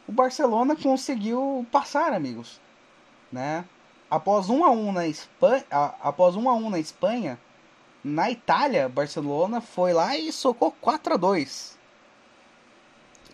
O 0.08 0.12
Barcelona 0.12 0.76
conseguiu 0.76 1.66
passar, 1.72 2.14
amigos, 2.14 2.60
né? 3.32 3.66
Após 4.10 4.50
1 4.50 4.64
a 4.64 4.72
1 4.72 4.92
na 4.92 5.08
Espanha, 5.08 5.64
após 5.70 6.36
1 6.36 6.50
a 6.50 6.54
1 6.54 6.70
na 6.70 6.80
Espanha, 6.80 7.40
na 8.04 8.30
Itália, 8.30 8.90
Barcelona 8.90 9.62
foi 9.62 9.94
lá 9.94 10.18
e 10.18 10.32
socou 10.32 10.72
4 10.72 11.14
a 11.14 11.18
2. 11.18 11.78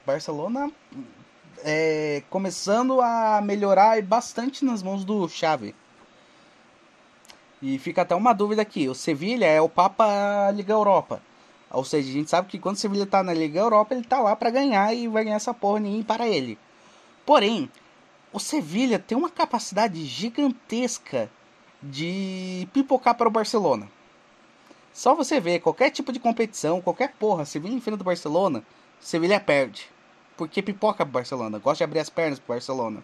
Barcelona 0.06 0.72
é, 1.64 2.24
começando 2.30 3.02
a 3.02 3.42
melhorar 3.42 4.02
bastante 4.02 4.64
nas 4.64 4.82
mãos 4.82 5.04
do 5.04 5.28
Xavi. 5.28 5.76
E 7.62 7.78
fica 7.78 8.04
até 8.04 8.16
uma 8.16 8.34
dúvida 8.34 8.62
aqui: 8.62 8.88
o 8.88 8.96
Sevilha 8.96 9.46
é 9.46 9.60
o 9.60 9.68
Papa 9.68 10.52
Liga 10.52 10.74
Europa. 10.74 11.22
Ou 11.72 11.84
seja, 11.84 12.10
a 12.10 12.14
gente 12.14 12.30
sabe 12.30 12.48
que 12.48 12.60
quando 12.60 12.76
o 12.76 12.80
Sevilha 12.80 13.06
tá 13.06 13.22
na 13.22 13.34
Liga 13.34 13.60
Europa, 13.60 13.94
ele 13.94 14.04
tá 14.04 14.20
lá 14.20 14.36
para 14.36 14.50
ganhar 14.50 14.94
e 14.94 15.08
vai 15.08 15.24
ganhar 15.24 15.36
essa 15.36 15.54
porra 15.54 15.80
ninguém 15.80 16.04
para 16.04 16.28
ele. 16.28 16.58
Porém, 17.26 17.70
o 18.34 18.40
Sevilha 18.40 18.98
tem 18.98 19.18
uma 19.18 19.30
capacidade 19.30 20.04
gigantesca 20.06 21.30
de 21.82 22.68
pipocar 22.74 23.16
para 23.16 23.28
o 23.28 23.32
Barcelona. 23.32 23.88
Só 24.94 25.16
você 25.16 25.40
ver 25.40 25.60
qualquer 25.60 25.92
tipo 25.92 26.12
de 26.12 26.20
competição, 26.20 26.82
qualquer 26.82 27.14
porra, 27.14 27.46
Sevilha 27.46 27.76
enfrenta 27.76 28.02
o 28.02 28.06
Barcelona, 28.06 28.64
Sevilha 29.00 29.40
perde. 29.40 29.90
Porque 30.36 30.62
pipoca 30.62 31.06
pro 31.06 31.14
Barcelona, 31.14 31.60
gosta 31.60 31.78
de 31.78 31.84
abrir 31.84 32.00
as 32.00 32.10
pernas 32.10 32.40
pro 32.40 32.56
Barcelona. 32.56 33.04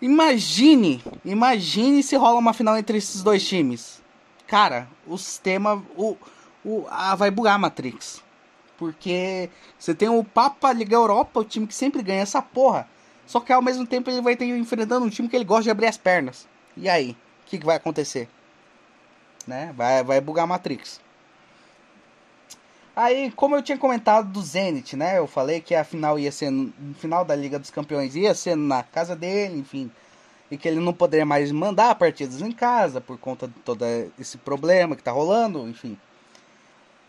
Imagine, 0.00 1.02
imagine 1.24 2.02
se 2.02 2.16
rola 2.16 2.38
uma 2.38 2.52
final 2.52 2.76
entre 2.76 2.98
esses 2.98 3.22
dois 3.22 3.46
times. 3.46 4.02
Cara, 4.46 4.88
o 5.06 5.16
sistema, 5.16 5.82
o, 5.96 6.16
o, 6.64 6.86
ah, 6.90 7.14
vai 7.14 7.30
bugar 7.30 7.54
a 7.54 7.58
Matrix. 7.58 8.22
Porque 8.76 9.48
você 9.78 9.94
tem 9.94 10.08
o 10.08 10.24
Papa 10.24 10.72
Liga 10.72 10.96
Europa, 10.96 11.40
o 11.40 11.44
time 11.44 11.66
que 11.66 11.74
sempre 11.74 12.02
ganha 12.02 12.22
essa 12.22 12.42
porra. 12.42 12.88
Só 13.26 13.40
que 13.40 13.52
ao 13.52 13.62
mesmo 13.62 13.86
tempo 13.86 14.10
ele 14.10 14.20
vai 14.20 14.36
ter 14.36 14.46
enfrentando 14.46 15.06
um 15.06 15.10
time 15.10 15.28
que 15.28 15.36
ele 15.36 15.44
gosta 15.44 15.64
de 15.64 15.70
abrir 15.70 15.86
as 15.86 15.96
pernas. 15.96 16.48
E 16.76 16.88
aí? 16.88 17.16
O 17.46 17.50
que, 17.50 17.58
que 17.58 17.66
vai 17.66 17.76
acontecer? 17.76 18.28
Né? 19.46 19.72
Vai, 19.76 20.02
vai 20.02 20.20
bugar 20.20 20.44
a 20.44 20.46
Matrix. 20.46 21.00
Aí, 22.94 23.30
como 23.30 23.56
eu 23.56 23.62
tinha 23.62 23.78
comentado 23.78 24.30
do 24.30 24.42
Zenit, 24.42 24.96
né? 24.96 25.18
Eu 25.18 25.26
falei 25.26 25.60
que 25.62 25.74
a 25.74 25.82
final 25.82 26.18
ia 26.18 26.30
ser 26.30 26.50
no 26.50 26.94
final 26.94 27.24
da 27.24 27.34
Liga 27.34 27.58
dos 27.58 27.70
Campeões 27.70 28.14
ia 28.14 28.34
ser 28.34 28.54
na 28.54 28.82
casa 28.82 29.16
dele, 29.16 29.58
enfim, 29.58 29.90
e 30.50 30.58
que 30.58 30.68
ele 30.68 30.78
não 30.78 30.92
poderia 30.92 31.24
mais 31.24 31.50
mandar 31.50 31.94
partidas 31.94 32.42
em 32.42 32.52
casa 32.52 33.00
por 33.00 33.16
conta 33.16 33.48
de 33.48 33.54
todo 33.60 33.82
esse 34.18 34.36
problema 34.36 34.94
que 34.94 35.02
tá 35.02 35.10
rolando, 35.10 35.66
enfim. 35.66 35.98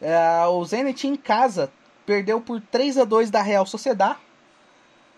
É, 0.04 0.46
o 0.48 0.66
Zenit 0.66 1.08
em 1.08 1.16
casa 1.16 1.72
perdeu 2.06 2.42
por 2.42 2.60
3 2.60 2.98
a 2.98 3.06
2 3.06 3.32
da 3.32 3.42
Real 3.42 3.66
Sociedad. 3.66 4.18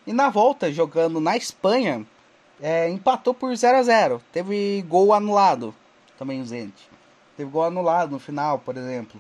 E 0.06 0.14
na 0.14 0.30
volta, 0.30 0.72
jogando 0.72 1.20
na 1.20 1.36
Espanha, 1.36 2.06
é, 2.62 2.88
empatou 2.88 3.34
por 3.34 3.56
0 3.56 3.80
a 3.80 3.84
0 3.84 4.22
Teve 4.32 4.86
gol 4.88 5.12
anulado 5.12 5.74
também 6.20 6.40
o 6.40 6.46
Zenit. 6.46 6.88
Teve 7.36 7.50
gol 7.50 7.64
anulado 7.64 8.12
no 8.12 8.20
final, 8.20 8.60
por 8.60 8.78
exemplo. 8.78 9.20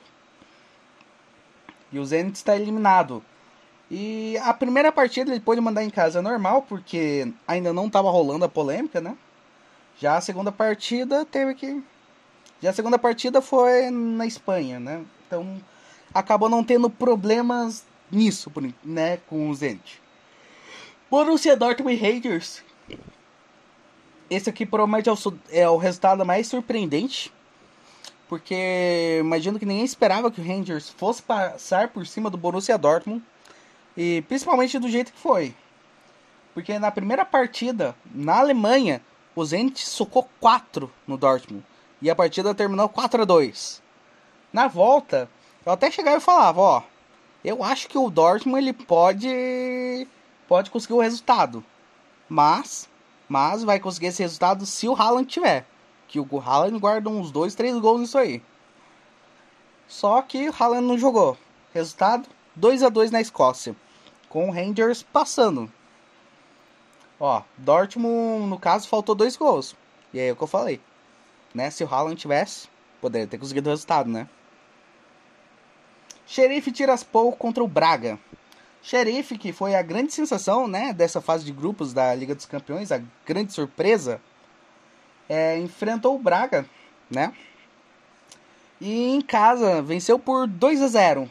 E 1.92 1.98
o 1.98 2.06
Zenit 2.06 2.38
está 2.38 2.56
eliminado. 2.56 3.24
E 3.90 4.38
a 4.44 4.54
primeira 4.54 4.92
partida 4.92 5.32
ele 5.32 5.40
pôde 5.40 5.62
mandar 5.62 5.84
em 5.84 5.90
casa 5.90 6.22
normal, 6.22 6.62
porque 6.62 7.32
ainda 7.48 7.74
não 7.74 7.88
estava 7.88 8.12
rolando 8.12 8.46
a 8.46 8.50
polêmica, 8.50 9.02
né? 9.02 9.18
Já 9.98 10.18
a 10.18 10.22
segunda 10.22 10.52
partida 10.52 11.26
teve 11.26 11.56
que. 11.56 11.84
Já 12.62 12.70
a 12.70 12.74
segunda 12.74 13.00
partida 13.00 13.42
foi 13.42 13.90
na 13.90 14.26
Espanha, 14.28 14.80
né? 14.80 15.04
Então 15.26 15.62
acabou 16.14 16.50
não 16.50 16.64
tendo 16.64 16.90
problemas 16.90 17.86
nisso, 18.12 18.52
né, 18.84 19.18
com 19.28 19.50
o 19.50 19.56
Zenit. 19.56 20.02
Borussia 21.10 21.56
Dortmund 21.56 21.96
e 21.96 22.00
Rangers. 22.00 22.64
Esse 24.30 24.50
aqui 24.50 24.66
provavelmente 24.66 25.10
é 25.10 25.62
é 25.62 25.70
o 25.70 25.78
resultado 25.78 26.26
mais 26.26 26.48
surpreendente. 26.48 27.32
Porque 28.28 29.18
imagino 29.20 29.60
que 29.60 29.66
ninguém 29.66 29.86
esperava 29.86 30.32
que 30.32 30.42
o 30.42 30.44
Rangers 30.44 30.90
fosse 30.90 31.22
passar 31.22 31.90
por 31.90 32.08
cima 32.08 32.30
do 32.30 32.38
Borussia 32.38 32.78
Dortmund. 32.78 33.24
E 33.96 34.24
principalmente 34.24 34.80
do 34.80 34.90
jeito 34.90 35.14
que 35.14 35.20
foi. 35.20 35.54
Porque 36.54 36.80
na 36.80 36.90
primeira 36.90 37.24
partida, 37.24 37.96
na 38.14 38.40
Alemanha, 38.40 39.02
o 39.36 39.46
Zenit 39.46 39.86
socou 39.88 40.28
4 40.40 40.92
no 41.06 41.18
Dortmund. 41.18 41.64
E 42.02 42.10
a 42.10 42.16
partida 42.16 42.56
terminou 42.56 42.90
4 42.90 43.22
a 43.22 43.26
2 43.26 43.85
na 44.56 44.70
volta, 44.70 45.30
eu 45.66 45.74
até 45.74 45.92
chegava 45.92 46.16
e 46.16 46.22
falava, 46.22 46.62
ó, 46.62 46.84
eu 47.44 47.62
acho 47.62 47.90
que 47.90 47.98
o 47.98 48.10
Dortmund 48.10 48.64
ele 48.64 48.72
pode 48.72 50.08
pode 50.48 50.72
conseguir 50.72 50.94
o 50.94 51.02
resultado. 51.02 51.62
Mas 52.30 52.88
mas 53.28 53.64
vai 53.64 53.82
conseguir 53.82 54.08
esse 54.08 54.24
resultado 54.24 54.66
se 54.66 54.88
o 54.88 54.96
Haaland 54.96 55.28
tiver, 55.28 55.66
que 56.08 56.22
o 56.22 56.40
Haaland 56.40 56.80
guarda 56.80 57.10
uns 57.10 57.32
dois, 57.32 57.54
três 57.54 57.78
gols 57.78 58.00
nisso 58.00 58.18
aí. 58.18 58.42
Só 59.90 60.22
que 60.22 60.48
o 60.48 60.56
Haaland 60.58 60.88
não 60.88 60.98
jogou. 60.98 61.38
Resultado 61.74 62.30
2 62.56 62.82
a 62.82 62.88
2 62.88 63.12
na 63.12 63.20
Escócia, 63.20 63.76
com 64.30 64.48
o 64.48 64.54
Rangers 64.54 65.04
passando. 65.04 65.70
Ó, 67.20 67.42
Dortmund, 67.58 68.48
no 68.48 68.58
caso, 68.58 68.88
faltou 68.88 69.16
dois 69.16 69.36
gols. 69.36 69.76
E 70.14 70.20
aí 70.20 70.30
é 70.30 70.32
o 70.32 70.36
que 70.38 70.44
eu 70.44 70.48
falei. 70.48 70.80
Né? 71.54 71.70
Se 71.70 71.84
o 71.84 71.94
Haaland 71.94 72.16
tivesse, 72.16 72.70
poderia 73.02 73.28
ter 73.28 73.38
conseguido 73.38 73.70
o 73.70 73.74
resultado, 73.74 74.10
né? 74.10 74.30
Xerife 76.26 76.72
Tiraspol 76.72 77.32
contra 77.34 77.64
o 77.64 77.68
Braga. 77.68 78.20
Xerife, 78.82 79.38
que 79.38 79.52
foi 79.52 79.76
a 79.76 79.82
grande 79.82 80.14
sensação 80.14 80.68
né, 80.68 80.94
dessa 80.94 81.20
fase 81.20 81.44
de 81.44 81.52
grupos 81.52 81.94
da 81.94 82.14
Liga 82.14 82.36
dos 82.36 82.46
Campeões, 82.46 82.92
a 82.92 83.02
grande 83.26 83.52
surpresa, 83.52 84.22
é, 85.28 85.58
enfrentou 85.58 86.16
o 86.16 86.20
Braga, 86.20 86.66
né? 87.10 87.34
E 88.80 89.16
em 89.16 89.22
casa 89.22 89.82
venceu 89.82 90.20
por 90.20 90.48
2 90.48 90.82
a 90.82 90.88
0 90.88 91.30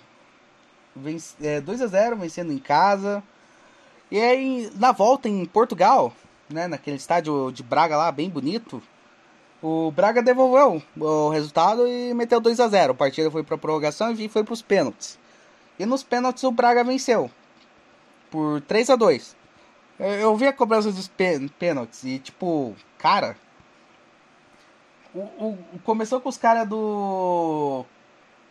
Vence, 0.96 1.34
é, 1.42 1.60
2 1.60 1.82
a 1.82 1.86
0 1.86 2.16
vencendo 2.16 2.52
em 2.52 2.58
casa. 2.58 3.22
E 4.10 4.18
aí, 4.18 4.70
na 4.76 4.92
volta 4.92 5.28
em 5.28 5.44
Portugal, 5.44 6.12
né, 6.48 6.66
naquele 6.68 6.96
estádio 6.96 7.50
de 7.52 7.62
Braga 7.62 7.96
lá, 7.96 8.10
bem 8.12 8.30
bonito, 8.30 8.82
o 9.66 9.90
Braga 9.90 10.22
devolveu 10.22 10.82
o 10.94 11.30
resultado 11.30 11.88
e 11.88 12.12
meteu 12.12 12.38
2 12.38 12.60
a 12.60 12.68
0 12.68 12.92
A 12.92 12.94
partida 12.94 13.30
foi 13.30 13.42
para 13.42 13.56
prorrogação 13.56 14.12
e 14.12 14.28
foi 14.28 14.44
para 14.44 14.52
os 14.52 14.60
pênaltis. 14.60 15.18
E 15.78 15.86
nos 15.86 16.02
pênaltis 16.02 16.44
o 16.44 16.50
Braga 16.50 16.84
venceu 16.84 17.30
por 18.30 18.60
3 18.60 18.90
a 18.90 18.96
2 18.96 19.34
Eu 19.98 20.36
vi 20.36 20.46
a 20.46 20.52
cobrança 20.52 20.92
dos 20.92 21.10
pênaltis 21.58 22.04
e, 22.04 22.18
tipo, 22.18 22.76
cara. 22.98 23.38
O, 25.14 25.20
o 25.20 25.58
começou 25.82 26.20
com 26.20 26.28
os 26.28 26.36
caras 26.36 26.68
do. 26.68 27.86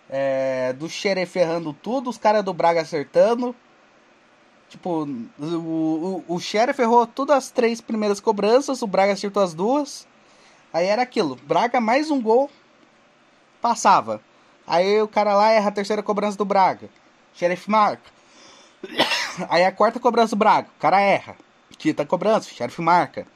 É, 0.09 0.73
do 0.73 0.89
Xeref 0.89 1.37
errando 1.37 1.73
tudo, 1.73 2.09
os 2.09 2.17
caras 2.17 2.43
do 2.43 2.55
Braga 2.55 2.81
acertando. 2.81 3.55
Tipo, 4.67 5.07
o, 5.37 6.23
o, 6.27 6.35
o 6.35 6.39
errou 6.79 7.05
todas 7.05 7.37
as 7.37 7.51
três 7.51 7.81
primeiras 7.81 8.19
cobranças, 8.19 8.81
o 8.81 8.87
Braga 8.87 9.13
acertou 9.13 9.43
as 9.43 9.53
duas. 9.53 10.07
Aí 10.73 10.87
era 10.87 11.03
aquilo, 11.03 11.35
Braga 11.35 11.79
mais 11.79 12.09
um 12.09 12.19
gol, 12.19 12.49
passava. 13.61 14.19
Aí 14.65 14.99
o 15.03 15.07
cara 15.07 15.35
lá 15.35 15.51
erra 15.51 15.69
a 15.69 15.71
terceira 15.71 16.01
cobrança 16.01 16.35
do 16.35 16.45
Braga. 16.45 16.89
Sheriff 17.35 17.69
marca. 17.69 18.09
Aí 19.49 19.63
a 19.63 19.71
quarta 19.71 19.99
cobrança 19.99 20.35
do 20.35 20.39
Braga, 20.39 20.67
o 20.75 20.81
cara 20.81 20.99
erra. 20.99 21.35
Quinta 21.77 22.03
cobrança, 22.07 22.49
Sheriff 22.49 22.81
marca. 22.81 23.27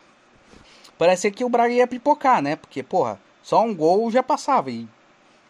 Parecia 0.97 1.30
que 1.30 1.45
o 1.45 1.50
Braga 1.50 1.76
ia 1.76 1.86
pipocar, 1.86 2.41
né? 2.41 2.56
Porque, 2.56 2.82
porra, 2.82 3.19
só 3.43 3.62
um 3.62 3.76
gol 3.76 4.10
já 4.10 4.23
passava. 4.23 4.71
E 4.71 4.88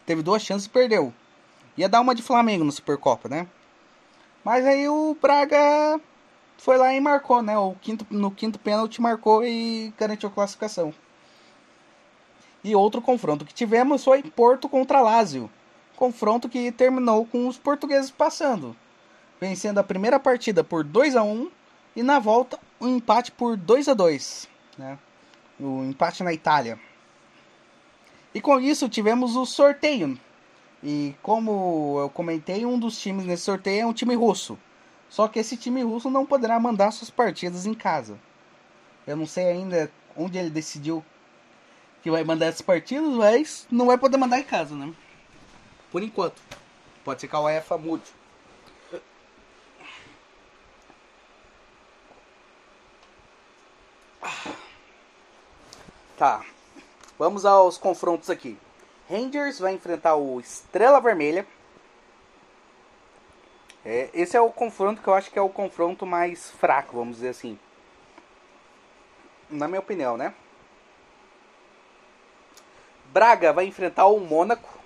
teve 0.04 0.20
duas 0.20 0.42
chances 0.42 0.66
e 0.66 0.70
perdeu. 0.70 1.10
Ia 1.74 1.88
dar 1.88 2.02
uma 2.02 2.14
de 2.14 2.22
Flamengo 2.22 2.64
no 2.64 2.72
Supercopa, 2.72 3.30
né? 3.30 3.46
Mas 4.44 4.66
aí 4.66 4.86
o 4.90 5.16
Braga 5.22 5.98
foi 6.58 6.76
lá 6.76 6.92
e 6.92 7.00
marcou, 7.00 7.40
né? 7.40 7.56
O 7.56 7.74
quinto, 7.80 8.06
no 8.10 8.30
quinto 8.30 8.58
pênalti 8.58 9.00
marcou 9.00 9.42
e 9.42 9.90
garantiu 9.96 10.28
a 10.28 10.32
classificação. 10.32 10.92
E 12.62 12.74
outro 12.74 13.00
confronto 13.00 13.44
que 13.44 13.54
tivemos 13.54 14.04
foi 14.04 14.22
Porto 14.22 14.68
contra 14.68 15.00
Lazio. 15.00 15.50
Confronto 15.96 16.48
que 16.48 16.70
terminou 16.72 17.26
com 17.26 17.48
os 17.48 17.58
portugueses 17.58 18.10
passando, 18.10 18.76
vencendo 19.40 19.78
a 19.78 19.84
primeira 19.84 20.18
partida 20.20 20.62
por 20.62 20.84
2 20.84 21.16
a 21.16 21.22
1 21.22 21.50
e 21.96 22.02
na 22.02 22.18
volta 22.18 22.58
um 22.80 22.96
empate 22.96 23.32
por 23.32 23.56
2 23.56 23.88
a 23.88 23.94
2, 23.94 24.48
né? 24.76 24.98
O 25.58 25.82
empate 25.82 26.22
na 26.22 26.32
Itália. 26.32 26.78
E 28.32 28.40
com 28.40 28.60
isso 28.60 28.88
tivemos 28.88 29.34
o 29.34 29.44
sorteio. 29.44 30.18
E 30.82 31.16
como 31.22 31.96
eu 31.98 32.10
comentei, 32.10 32.64
um 32.64 32.78
dos 32.78 33.00
times 33.00 33.26
nesse 33.26 33.42
sorteio 33.42 33.82
é 33.82 33.86
um 33.86 33.92
time 33.92 34.14
russo. 34.14 34.56
Só 35.08 35.26
que 35.26 35.38
esse 35.38 35.56
time 35.56 35.82
russo 35.82 36.10
não 36.10 36.24
poderá 36.24 36.60
mandar 36.60 36.92
suas 36.92 37.10
partidas 37.10 37.66
em 37.66 37.74
casa. 37.74 38.18
Eu 39.06 39.16
não 39.16 39.26
sei 39.26 39.46
ainda 39.46 39.90
onde 40.16 40.38
ele 40.38 40.50
decidiu 40.50 41.04
que 42.08 42.10
vai 42.10 42.24
mandar 42.24 42.46
essas 42.46 42.62
partidas, 42.62 43.06
mas 43.12 43.66
não 43.70 43.84
vai 43.84 43.98
poder 43.98 44.16
mandar 44.16 44.38
em 44.38 44.42
casa, 44.42 44.74
né? 44.74 44.94
Por 45.92 46.02
enquanto. 46.02 46.40
Pode 47.04 47.20
ser 47.20 47.28
que 47.28 47.36
a 47.36 47.40
UEFA 47.40 47.76
mude. 47.76 48.10
Tá. 56.16 56.42
Vamos 57.18 57.44
aos 57.44 57.76
confrontos 57.76 58.30
aqui. 58.30 58.58
Rangers 59.08 59.58
vai 59.58 59.74
enfrentar 59.74 60.16
o 60.16 60.40
Estrela 60.40 61.00
Vermelha. 61.00 61.46
É, 63.84 64.08
esse 64.14 64.34
é 64.34 64.40
o 64.40 64.50
confronto 64.50 65.02
que 65.02 65.08
eu 65.08 65.14
acho 65.14 65.30
que 65.30 65.38
é 65.38 65.42
o 65.42 65.50
confronto 65.50 66.06
mais 66.06 66.50
fraco, 66.52 66.96
vamos 66.96 67.16
dizer 67.16 67.28
assim. 67.28 67.58
Na 69.50 69.68
minha 69.68 69.80
opinião, 69.80 70.16
né? 70.16 70.34
Braga 73.12 73.52
vai 73.52 73.66
enfrentar 73.66 74.06
o 74.06 74.20
Mônaco. 74.20 74.78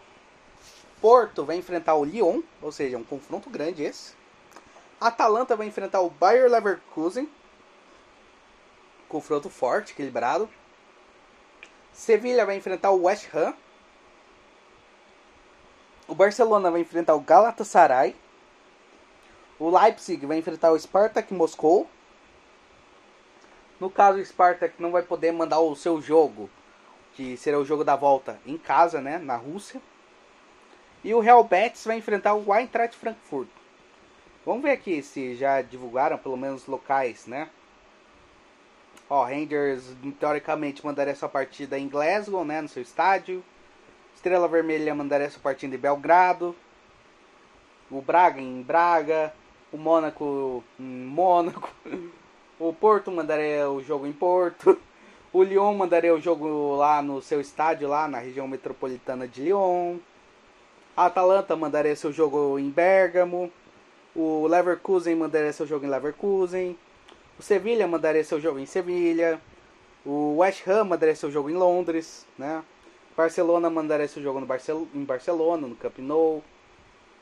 Porto 1.01 1.45
vai 1.45 1.57
enfrentar 1.57 1.95
o 1.97 2.05
Lyon, 2.05 2.43
ou 2.61 2.71
seja, 2.71 2.97
um 2.97 3.03
confronto 3.03 3.51
grande 3.51 3.83
esse. 3.83 4.15
Atalanta 5.01 5.57
vai 5.57 5.67
enfrentar 5.67 6.01
o 6.01 6.11
Bayer 6.11 6.49
Leverkusen. 6.49 7.29
Confronto 9.09 9.51
forte, 9.51 9.93
equilibrado. 9.93 10.49
Sevilha 11.93 12.47
vai 12.47 12.57
enfrentar 12.57 12.93
o 12.93 13.03
West 13.03 13.29
Ham. 13.35 13.55
O 16.07 16.15
Barcelona 16.15 16.71
vai 16.71 16.81
enfrentar 16.81 17.15
o 17.17 17.21
Galatasaray. 17.21 18.15
O 19.59 19.69
Leipzig 19.69 20.25
vai 20.25 20.39
enfrentar 20.39 20.71
o 20.71 20.79
Spartak 20.79 21.35
Moscou. 21.35 21.89
No 23.81 23.91
caso, 23.91 24.19
o 24.19 24.25
Spartak 24.25 24.81
não 24.81 24.93
vai 24.93 25.03
poder 25.03 25.33
mandar 25.33 25.59
o 25.59 25.75
seu 25.75 26.01
jogo, 26.01 26.49
que 27.15 27.37
será 27.37 27.59
o 27.59 27.65
jogo 27.65 27.85
da 27.85 27.97
volta, 27.97 28.41
em 28.47 28.57
casa, 28.57 29.01
né, 29.01 29.19
na 29.19 29.37
Rússia. 29.37 29.81
E 31.05 31.15
o 31.15 31.21
Real 31.21 31.43
Betis 31.43 31.85
vai 31.85 31.97
enfrentar 31.97 32.35
o 32.35 32.55
Eintracht 32.55 32.97
Frankfurt. 32.97 33.49
Vamos 34.45 34.63
ver 34.63 34.73
aqui 34.73 35.03
se 35.03 35.35
já 35.35 35.63
divulgaram 35.63 36.19
pelo 36.19 36.37
menos 36.37 36.67
locais, 36.67 37.27
né? 37.27 37.49
Ó, 39.09 39.25
Rangers 39.25 39.95
teoricamente 40.19 40.85
mandaria 40.85 41.13
essa 41.13 41.29
partida 41.29 41.79
em 41.79 41.89
Glasgow, 41.89 42.45
né, 42.45 42.61
no 42.61 42.69
seu 42.69 42.83
estádio. 42.83 43.45
Estrela 44.15 44.49
Vermelha 44.49 44.95
mandaria 44.95 45.27
essa 45.27 45.39
partida 45.39 45.77
em 45.77 45.79
Belgrado. 45.79 46.57
O 47.91 48.01
Braga 48.01 48.41
em 48.41 48.63
Braga. 48.63 49.35
O 49.73 49.77
Mônaco 49.77 50.65
em 50.79 50.83
Mônaco. 50.83 51.69
O 52.59 52.73
Porto 52.73 53.11
mandaria 53.11 53.69
o 53.69 53.83
jogo 53.83 54.07
em 54.07 54.13
Porto. 54.13 54.81
O 55.33 55.43
Lyon 55.43 55.73
mandaria 55.75 56.15
o 56.15 56.21
jogo 56.21 56.77
lá 56.77 57.01
no 57.01 57.23
seu 57.23 57.41
estádio, 57.41 57.89
lá 57.89 58.07
na 58.07 58.19
região 58.19 58.47
metropolitana 58.47 59.27
de 59.27 59.41
Lyon. 59.45 59.97
A 60.95 61.07
Atalanta 61.07 61.57
mandaria 61.57 61.97
seu 61.97 62.13
jogo 62.13 62.59
em 62.59 62.69
Bergamo. 62.69 63.51
O 64.15 64.47
Leverkusen 64.47 65.15
mandaria 65.15 65.51
seu 65.55 65.67
jogo 65.67 65.87
em 65.87 65.89
Leverkusen. 65.89 66.79
O 67.39 67.43
Sevilha 67.43 67.87
mandaria 67.89 68.23
seu 68.23 68.39
jogo 68.39 68.59
em 68.59 68.67
Sevilha. 68.67 69.41
O 70.05 70.37
West 70.37 70.69
Ham 70.69 70.85
mandaria 70.85 71.17
seu 71.17 71.31
jogo 71.31 71.49
em 71.49 71.55
Londres, 71.55 72.27
né? 72.37 72.63
Barcelona 73.17 73.71
mandaria 73.71 74.09
seu 74.09 74.23
jogo 74.23 74.39
no 74.39 74.45
Barcel 74.45 74.87
em 74.95 75.03
Barcelona, 75.03 75.67
no 75.67 75.77
Camp 75.77 75.99
Nou. 75.99 76.45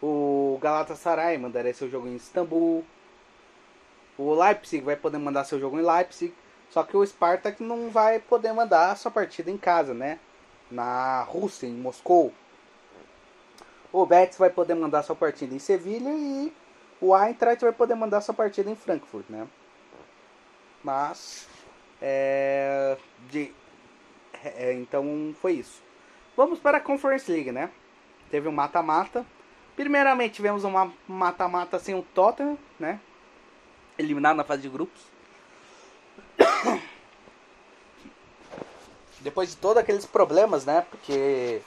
O 0.03 0.59
Galatasaray 0.61 1.39
mandaria 1.39 1.73
seu 1.73 1.89
jogo 1.89 2.09
em 2.09 2.17
Istambul. 2.17 2.85
O 4.19 4.35
Leipzig 4.35 4.83
vai 4.83 4.97
poder 4.97 5.19
mandar 5.19 5.45
seu 5.45 5.61
jogo 5.61 5.79
em 5.79 5.83
Leipzig. 5.83 6.35
Só 6.71 6.85
que 6.85 6.97
o 6.97 7.05
Spartak 7.05 7.63
não 7.63 7.91
vai 7.91 8.21
poder 8.21 8.53
mandar 8.53 8.97
sua 8.97 9.11
partida 9.11 9.51
em 9.51 9.59
casa, 9.59 9.93
né? 9.93 10.19
Na 10.71 11.23
Rússia, 11.25 11.67
em 11.67 11.75
Moscou. 11.75 12.33
O 13.93 14.07
Betis 14.07 14.39
vai 14.39 14.51
poder 14.51 14.75
mandar 14.75 15.03
sua 15.03 15.17
partida 15.17 15.53
em 15.53 15.59
Sevilha 15.59 16.11
e 16.11 16.53
o 17.01 17.17
Eintracht 17.17 17.65
vai 17.65 17.73
poder 17.73 17.97
mandar 17.97 18.21
sua 18.21 18.35
partida 18.35 18.71
em 18.71 18.77
Frankfurt, 18.77 19.25
né? 19.29 19.49
Mas, 20.83 21.49
é, 22.01 22.97
de, 23.29 23.53
é, 24.45 24.73
então 24.75 25.35
foi 25.41 25.55
isso. 25.55 25.83
Vamos 26.37 26.61
para 26.61 26.79
a 26.79 26.81
Conference 26.81 27.31
League, 27.31 27.51
né? 27.51 27.69
Teve 28.31 28.49
um 28.49 28.53
mata-mata. 28.53 29.27
Primeiramente 29.75 30.35
tivemos 30.35 30.63
uma 30.63 30.93
mata-mata 31.09 31.81
sem 31.81 31.97
o 31.97 32.03
Tottenham, 32.03 32.57
né? 32.79 33.01
Eliminado 33.99 34.37
na 34.37 34.45
fase 34.45 34.63
de 34.63 34.69
grupos. 34.69 35.03
Depois 39.21 39.51
de 39.51 39.57
todos 39.57 39.77
aqueles 39.77 40.07
problemas, 40.07 40.65
né? 40.65 40.87
Porque 40.91 41.63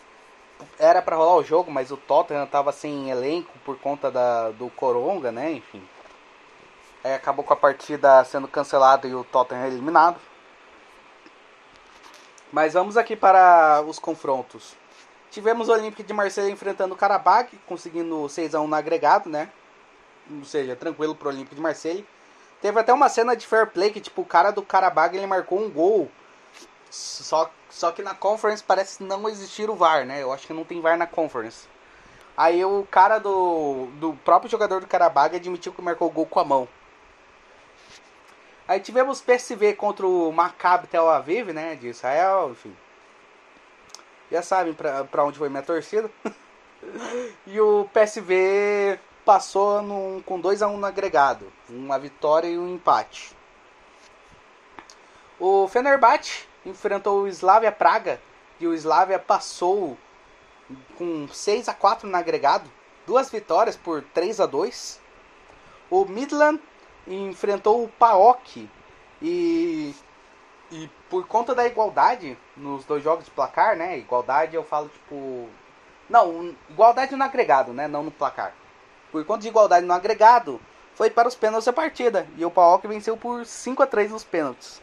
era 0.80 1.02
para 1.02 1.16
rolar 1.16 1.36
o 1.36 1.44
jogo, 1.44 1.72
mas 1.72 1.92
o 1.92 1.98
Tottenham 1.98 2.46
tava 2.48 2.72
sem 2.72 3.10
elenco 3.10 3.52
por 3.64 3.78
conta 3.80 4.10
da, 4.10 4.50
do 4.52 4.70
Coronga, 4.70 5.32
né? 5.32 5.52
Enfim. 5.52 5.88
Aí 7.04 7.14
acabou 7.14 7.44
com 7.44 7.54
a 7.54 7.58
partida 7.58 8.24
sendo 8.24 8.48
cancelada 8.48 9.08
e 9.08 9.14
o 9.14 9.24
Tottenham 9.24 9.68
eliminado. 9.68 10.20
Mas 12.52 12.74
vamos 12.74 12.98
aqui 12.98 13.16
para 13.16 13.84
os 13.88 14.00
confrontos. 14.00 14.76
Tivemos 15.30 15.68
o 15.68 15.74
Olympique 15.74 16.04
de 16.04 16.14
Marseille 16.14 16.52
enfrentando 16.52 16.94
o 16.94 16.98
Karabakh, 16.98 17.52
conseguindo 17.66 18.16
6x1 18.26 18.68
no 18.68 18.76
agregado, 18.76 19.28
né? 19.28 19.50
Ou 20.32 20.46
seja, 20.46 20.76
tranquilo 20.76 21.16
pro 21.16 21.30
Olympique 21.30 21.56
de 21.56 21.62
Marseille. 21.62 22.06
Teve 22.62 22.80
até 22.80 22.94
uma 22.94 23.10
cena 23.10 23.36
de 23.36 23.46
fair 23.46 23.68
play 23.68 23.92
que, 23.92 24.00
tipo, 24.00 24.22
o 24.22 24.26
cara 24.26 24.52
do 24.52 24.62
Karabakh, 24.62 25.16
ele 25.16 25.26
marcou 25.26 25.60
um 25.60 25.70
gol. 25.70 26.10
Só, 26.94 27.50
só 27.72 27.92
que 27.92 28.04
na 28.04 28.14
Conference 28.14 28.64
parece 28.64 29.02
não 29.02 29.28
existir 29.28 29.68
o 29.68 29.76
VAR, 29.76 30.06
né? 30.06 30.22
Eu 30.22 30.32
acho 30.32 30.46
que 30.46 30.54
não 30.54 30.64
tem 30.64 30.80
VAR 30.80 30.96
na 30.96 31.08
Conference. 31.08 31.68
Aí 32.38 32.64
o 32.64 32.88
cara 32.90 33.18
do, 33.18 33.88
do 33.96 34.14
próprio 34.24 34.52
jogador 34.52 34.80
do 34.80 34.86
Karabakh 34.86 35.36
admitiu 35.36 35.74
que 35.74 35.82
marcou 35.82 36.08
o 36.08 36.12
gol 36.12 36.28
com 36.28 36.40
a 36.40 36.46
mão. 36.46 36.68
Aí 38.68 38.80
tivemos 38.80 39.22
PSV 39.22 39.74
contra 39.74 40.06
o 40.06 40.32
Maccabi 40.32 40.86
Tel 40.86 41.10
Aviv, 41.10 41.52
né, 41.52 41.74
de 41.76 41.88
Israel, 41.88 42.52
enfim. 42.52 42.78
Já 44.32 44.44
sabem 44.44 44.76
pra, 44.76 45.04
pra 45.04 45.26
onde 45.26 45.40
foi 45.40 45.50
minha 45.50 45.64
torcida. 45.64 46.12
e 47.48 47.60
o 47.60 47.90
PSV 47.92 49.00
passou 49.26 49.82
num, 49.82 50.22
com 50.22 50.40
2 50.40 50.62
a 50.62 50.68
1 50.68 50.74
um 50.76 50.78
no 50.78 50.86
agregado, 50.86 51.52
uma 51.68 51.98
vitória 51.98 52.48
e 52.48 52.60
um 52.60 52.76
empate. 52.76 53.36
O 55.40 55.68
Fenerbahçe 55.68 56.53
enfrentou 56.66 57.22
o 57.22 57.28
Slavia 57.28 57.72
Praga 57.72 58.20
e 58.60 58.68
o 58.68 58.74
Slavia 58.74 59.20
passou 59.20 59.98
com 60.98 61.28
6 61.28 61.70
a 61.70 61.74
4 61.74 62.08
no 62.08 62.16
agregado, 62.16 62.70
duas 63.06 63.30
vitórias 63.30 63.76
por 63.76 64.02
3 64.14 64.40
a 64.40 64.46
2. 64.46 65.02
O 65.90 66.06
Midland 66.06 66.60
enfrentou 67.08 67.84
o 67.84 67.90
PAOK 67.90 68.70
e 69.22 69.94
e 70.72 70.90
por 71.08 71.28
conta 71.28 71.54
da 71.54 71.68
igualdade 71.68 72.36
nos 72.58 72.84
dois 72.86 73.04
jogos 73.04 73.26
de 73.26 73.32
placar, 73.32 73.76
né? 73.76 73.98
Igualdade 73.98 74.56
eu 74.56 74.64
falo 74.64 74.90
tipo 74.90 75.48
não, 76.10 76.56
igualdade 76.70 77.16
no 77.16 77.24
agregado, 77.24 77.74
né? 77.74 77.88
Não 77.88 78.04
no 78.04 78.12
placar. 78.12 78.54
Por 79.12 79.24
conta 79.26 79.42
de 79.42 79.48
igualdade 79.48 79.86
no 79.86 79.94
agregado, 79.94 80.60
foi 80.96 81.10
para 81.10 81.28
os 81.28 81.36
pênaltis 81.36 81.68
a 81.68 81.74
partida 81.74 82.28
e 82.38 82.46
o 82.46 82.52
PAOK 82.52 82.88
venceu 82.88 83.16
por 83.16 83.46
5 83.46 83.84
a 83.84 83.88
3 83.88 84.12
nos 84.12 84.24
pênaltis. 84.24 84.82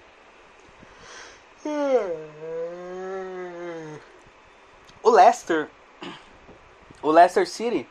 O 5.02 5.10
Leicester, 5.10 5.68
o 7.02 7.10
Leicester 7.10 7.46
City, 7.46 7.86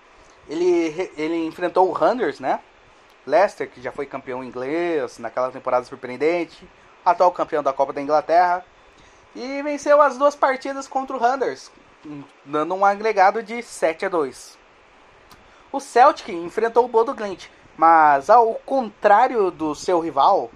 ele, 0.48 1.12
ele 1.16 1.46
enfrentou 1.46 1.88
o 1.88 1.92
Rangers, 1.92 2.40
né? 2.40 2.60
Leicester, 3.28 3.70
que 3.70 3.80
já 3.82 3.92
foi 3.92 4.08
campeão 4.08 4.44
inglês 4.44 5.20
naquela 5.20 5.52
temporada 5.52 5.86
surpreendente, 5.86 6.68
atual 7.06 7.32
campeão 7.32 7.62
da 7.62 7.72
Copa 7.72 7.94
da 7.94 8.02
Inglaterra, 8.02 8.66
e 9.36 9.62
venceu 9.62 10.02
as 10.02 10.18
duas 10.18 10.36
partidas 10.36 10.88
contra 10.88 11.16
o 11.16 11.20
Rangers, 11.20 11.72
dando 12.44 12.74
um 12.74 12.84
agregado 12.84 13.44
de 13.44 13.62
7 13.62 14.08
a 14.08 14.10
2. 14.10 14.58
O 15.72 15.80
Celtic 15.80 16.30
enfrentou 16.30 16.86
o 16.86 16.88
Bodo 16.88 17.14
Glint, 17.14 17.48
mas 17.78 18.32
ao 18.32 18.56
contrário 18.66 19.52
do 19.52 19.76
seu 19.76 20.00
rival, 20.00 20.50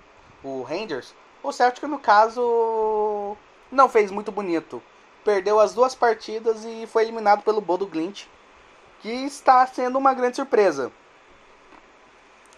o 0.43 0.63
Rangers, 0.63 1.13
o 1.43 1.51
Celtic 1.51 1.83
no 1.83 1.99
caso 1.99 3.37
não 3.71 3.89
fez 3.89 4.09
muito 4.09 4.31
bonito. 4.31 4.81
Perdeu 5.23 5.59
as 5.59 5.73
duas 5.73 5.93
partidas 5.93 6.65
e 6.65 6.87
foi 6.87 7.03
eliminado 7.03 7.43
pelo 7.43 7.61
Bodo 7.61 7.85
Glint, 7.85 8.25
que 9.01 9.09
está 9.09 9.65
sendo 9.67 9.97
uma 9.97 10.13
grande 10.13 10.35
surpresa 10.35 10.91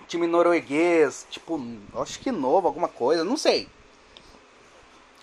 time 0.07 0.27
norueguês, 0.27 1.25
tipo, 1.29 1.59
acho 1.95 2.19
que 2.19 2.31
novo, 2.31 2.67
alguma 2.67 2.87
coisa, 2.87 3.23
não 3.23 3.37
sei. 3.37 3.67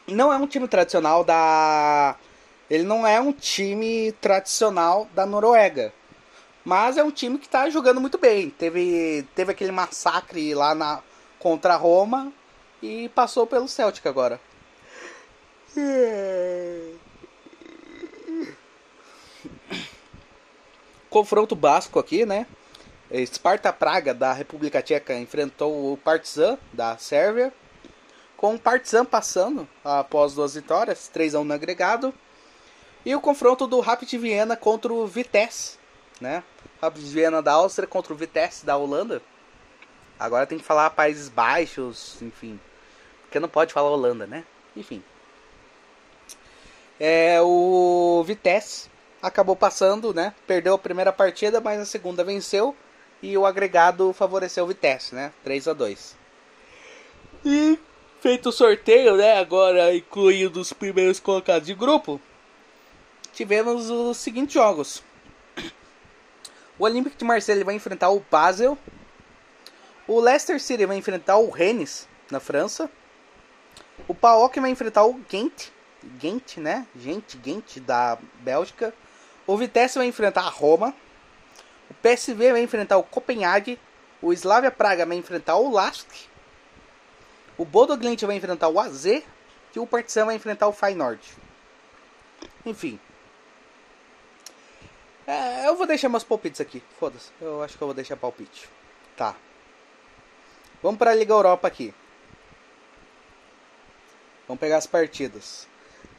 Não 0.06 0.32
é 0.32 0.36
um 0.36 0.46
time 0.46 0.66
tradicional 0.68 1.24
da. 1.24 2.16
Ele 2.68 2.84
não 2.84 3.06
é 3.06 3.20
um 3.20 3.32
time 3.32 4.12
tradicional 4.12 5.06
da 5.14 5.24
Noruega. 5.26 5.92
Mas 6.64 6.96
é 6.96 7.02
um 7.02 7.10
time 7.10 7.38
que 7.38 7.46
está 7.46 7.68
jogando 7.68 8.00
muito 8.00 8.18
bem. 8.18 8.50
Teve, 8.50 9.26
teve 9.34 9.52
aquele 9.52 9.72
massacre 9.72 10.54
lá 10.54 10.74
na, 10.74 11.00
contra 11.38 11.74
a 11.74 11.76
Roma 11.76 12.32
e 12.82 13.08
passou 13.10 13.46
pelo 13.46 13.68
Celtic 13.68 14.04
agora. 14.06 14.40
Confronto 21.08 21.54
basco 21.54 21.98
aqui, 21.98 22.26
né? 22.26 22.46
Sparta 23.26 23.72
Praga 23.72 24.14
da 24.14 24.32
República 24.32 24.82
Tcheca 24.82 25.14
enfrentou 25.14 25.92
o 25.92 25.96
Partizan 25.98 26.58
da 26.72 26.96
Sérvia. 26.96 27.52
com 28.42 28.56
o 28.56 28.58
Partizan 28.58 29.04
passando 29.04 29.68
após 29.84 30.34
duas 30.34 30.54
vitórias, 30.56 31.06
3 31.06 31.36
a 31.36 31.38
1 31.38 31.44
no 31.44 31.54
agregado. 31.54 32.12
E 33.06 33.14
o 33.14 33.20
confronto 33.20 33.68
do 33.68 33.78
Rapid 33.78 34.14
Viena 34.14 34.56
contra 34.56 34.92
o 34.92 35.06
Vitesse, 35.06 35.78
né? 36.20 36.42
Rapid 36.80 37.04
Viena 37.04 37.40
da 37.40 37.52
Áustria 37.52 37.86
contra 37.86 38.12
o 38.12 38.16
Vitesse 38.16 38.66
da 38.66 38.76
Holanda. 38.76 39.22
Agora 40.18 40.44
tem 40.44 40.58
que 40.58 40.64
falar 40.64 40.90
Países 40.90 41.28
Baixos, 41.28 42.20
enfim. 42.20 42.58
Porque 43.32 43.40
não 43.40 43.48
pode 43.48 43.72
falar 43.72 43.88
Holanda, 43.88 44.26
né? 44.26 44.44
Enfim. 44.76 45.02
É, 47.00 47.40
o 47.40 48.22
Vitesse 48.26 48.90
acabou 49.22 49.56
passando, 49.56 50.12
né? 50.12 50.34
Perdeu 50.46 50.74
a 50.74 50.78
primeira 50.78 51.10
partida, 51.10 51.58
mas 51.58 51.80
a 51.80 51.86
segunda 51.86 52.22
venceu. 52.22 52.76
E 53.22 53.38
o 53.38 53.46
agregado 53.46 54.12
favoreceu 54.12 54.64
o 54.64 54.66
Vitesse, 54.66 55.14
né? 55.14 55.32
3 55.44 55.68
a 55.68 55.72
2 55.72 56.14
E 57.42 57.78
feito 58.20 58.50
o 58.50 58.52
sorteio, 58.52 59.16
né? 59.16 59.38
Agora 59.38 59.96
incluindo 59.96 60.60
os 60.60 60.74
primeiros 60.74 61.18
colocados 61.18 61.66
de 61.66 61.72
grupo, 61.72 62.20
tivemos 63.32 63.88
os 63.88 64.18
seguintes 64.18 64.52
jogos. 64.52 65.02
O 66.78 66.84
Olympique 66.84 67.16
de 67.16 67.24
Marseille 67.24 67.64
vai 67.64 67.76
enfrentar 67.76 68.10
o 68.10 68.22
Basel. 68.30 68.76
O 70.06 70.20
Leicester 70.20 70.60
City 70.60 70.84
vai 70.84 70.98
enfrentar 70.98 71.38
o 71.38 71.48
Rennes, 71.48 72.06
na 72.30 72.38
França. 72.38 72.90
O 74.08 74.14
PAOK 74.14 74.60
vai 74.60 74.70
enfrentar 74.70 75.04
o 75.04 75.14
Ghent. 75.28 75.68
Ghent, 76.18 76.56
né? 76.56 76.86
Gente, 76.96 77.36
Ghent, 77.36 77.78
da 77.78 78.18
Bélgica. 78.40 78.92
O 79.46 79.56
Vitesse 79.56 79.98
vai 79.98 80.06
enfrentar 80.06 80.42
a 80.42 80.48
Roma. 80.48 80.94
O 81.90 81.94
PSV 81.94 82.52
vai 82.52 82.62
enfrentar 82.62 82.98
o 82.98 83.02
Copenhague. 83.02 83.78
O 84.20 84.32
Slavia 84.32 84.70
Praga 84.70 85.06
vai 85.06 85.16
enfrentar 85.16 85.56
o 85.56 85.70
Lask. 85.70 86.08
O 87.56 87.64
Bodo 87.64 87.96
Glimt 87.96 88.24
vai 88.24 88.36
enfrentar 88.36 88.68
o 88.68 88.80
AZ. 88.80 89.04
E 89.06 89.22
o 89.76 89.86
Partizan 89.86 90.26
vai 90.26 90.36
enfrentar 90.36 90.68
o 90.68 90.72
Feyenoord. 90.72 91.22
Enfim. 92.66 93.00
É, 95.26 95.68
eu 95.68 95.76
vou 95.76 95.86
deixar 95.86 96.08
meus 96.08 96.24
palpites 96.24 96.60
aqui. 96.60 96.82
Foda-se. 96.98 97.30
Eu 97.40 97.62
acho 97.62 97.76
que 97.76 97.82
eu 97.82 97.86
vou 97.86 97.94
deixar 97.94 98.16
palpite. 98.16 98.68
Tá. 99.16 99.36
Vamos 100.82 100.98
para 100.98 101.12
a 101.12 101.14
Liga 101.14 101.32
Europa 101.32 101.68
aqui. 101.68 101.94
Vamos 104.46 104.60
pegar 104.60 104.78
as 104.78 104.86
partidas. 104.86 105.66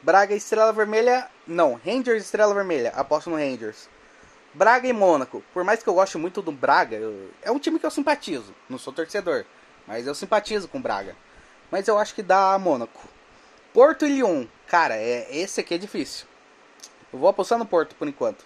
Braga 0.02 0.34
Estrela 0.34 0.72
Vermelha. 0.72 1.28
Não, 1.46 1.80
Rangers 1.84 2.24
Estrela 2.24 2.54
Vermelha. 2.54 2.92
Aposto 2.94 3.30
no 3.30 3.36
Rangers. 3.36 3.88
Braga 4.52 4.86
e 4.86 4.92
Mônaco. 4.92 5.42
Por 5.52 5.64
mais 5.64 5.82
que 5.82 5.88
eu 5.88 5.94
goste 5.94 6.16
muito 6.16 6.40
do 6.40 6.52
Braga, 6.52 6.96
eu... 6.96 7.30
é 7.42 7.50
um 7.50 7.58
time 7.58 7.78
que 7.78 7.86
eu 7.86 7.90
simpatizo. 7.90 8.54
Não 8.68 8.78
sou 8.78 8.92
torcedor, 8.92 9.44
mas 9.86 10.06
eu 10.06 10.14
simpatizo 10.14 10.68
com 10.68 10.78
o 10.78 10.80
Braga. 10.80 11.16
Mas 11.70 11.88
eu 11.88 11.98
acho 11.98 12.14
que 12.14 12.22
dá 12.22 12.58
Mônaco. 12.58 13.08
Porto 13.72 14.06
e 14.06 14.08
Lyon. 14.08 14.46
Cara, 14.68 14.96
é... 14.96 15.26
esse 15.30 15.60
aqui 15.60 15.74
é 15.74 15.78
difícil. 15.78 16.26
Eu 17.12 17.18
vou 17.18 17.28
apostar 17.28 17.58
no 17.58 17.66
Porto 17.66 17.94
por 17.96 18.06
enquanto. 18.06 18.44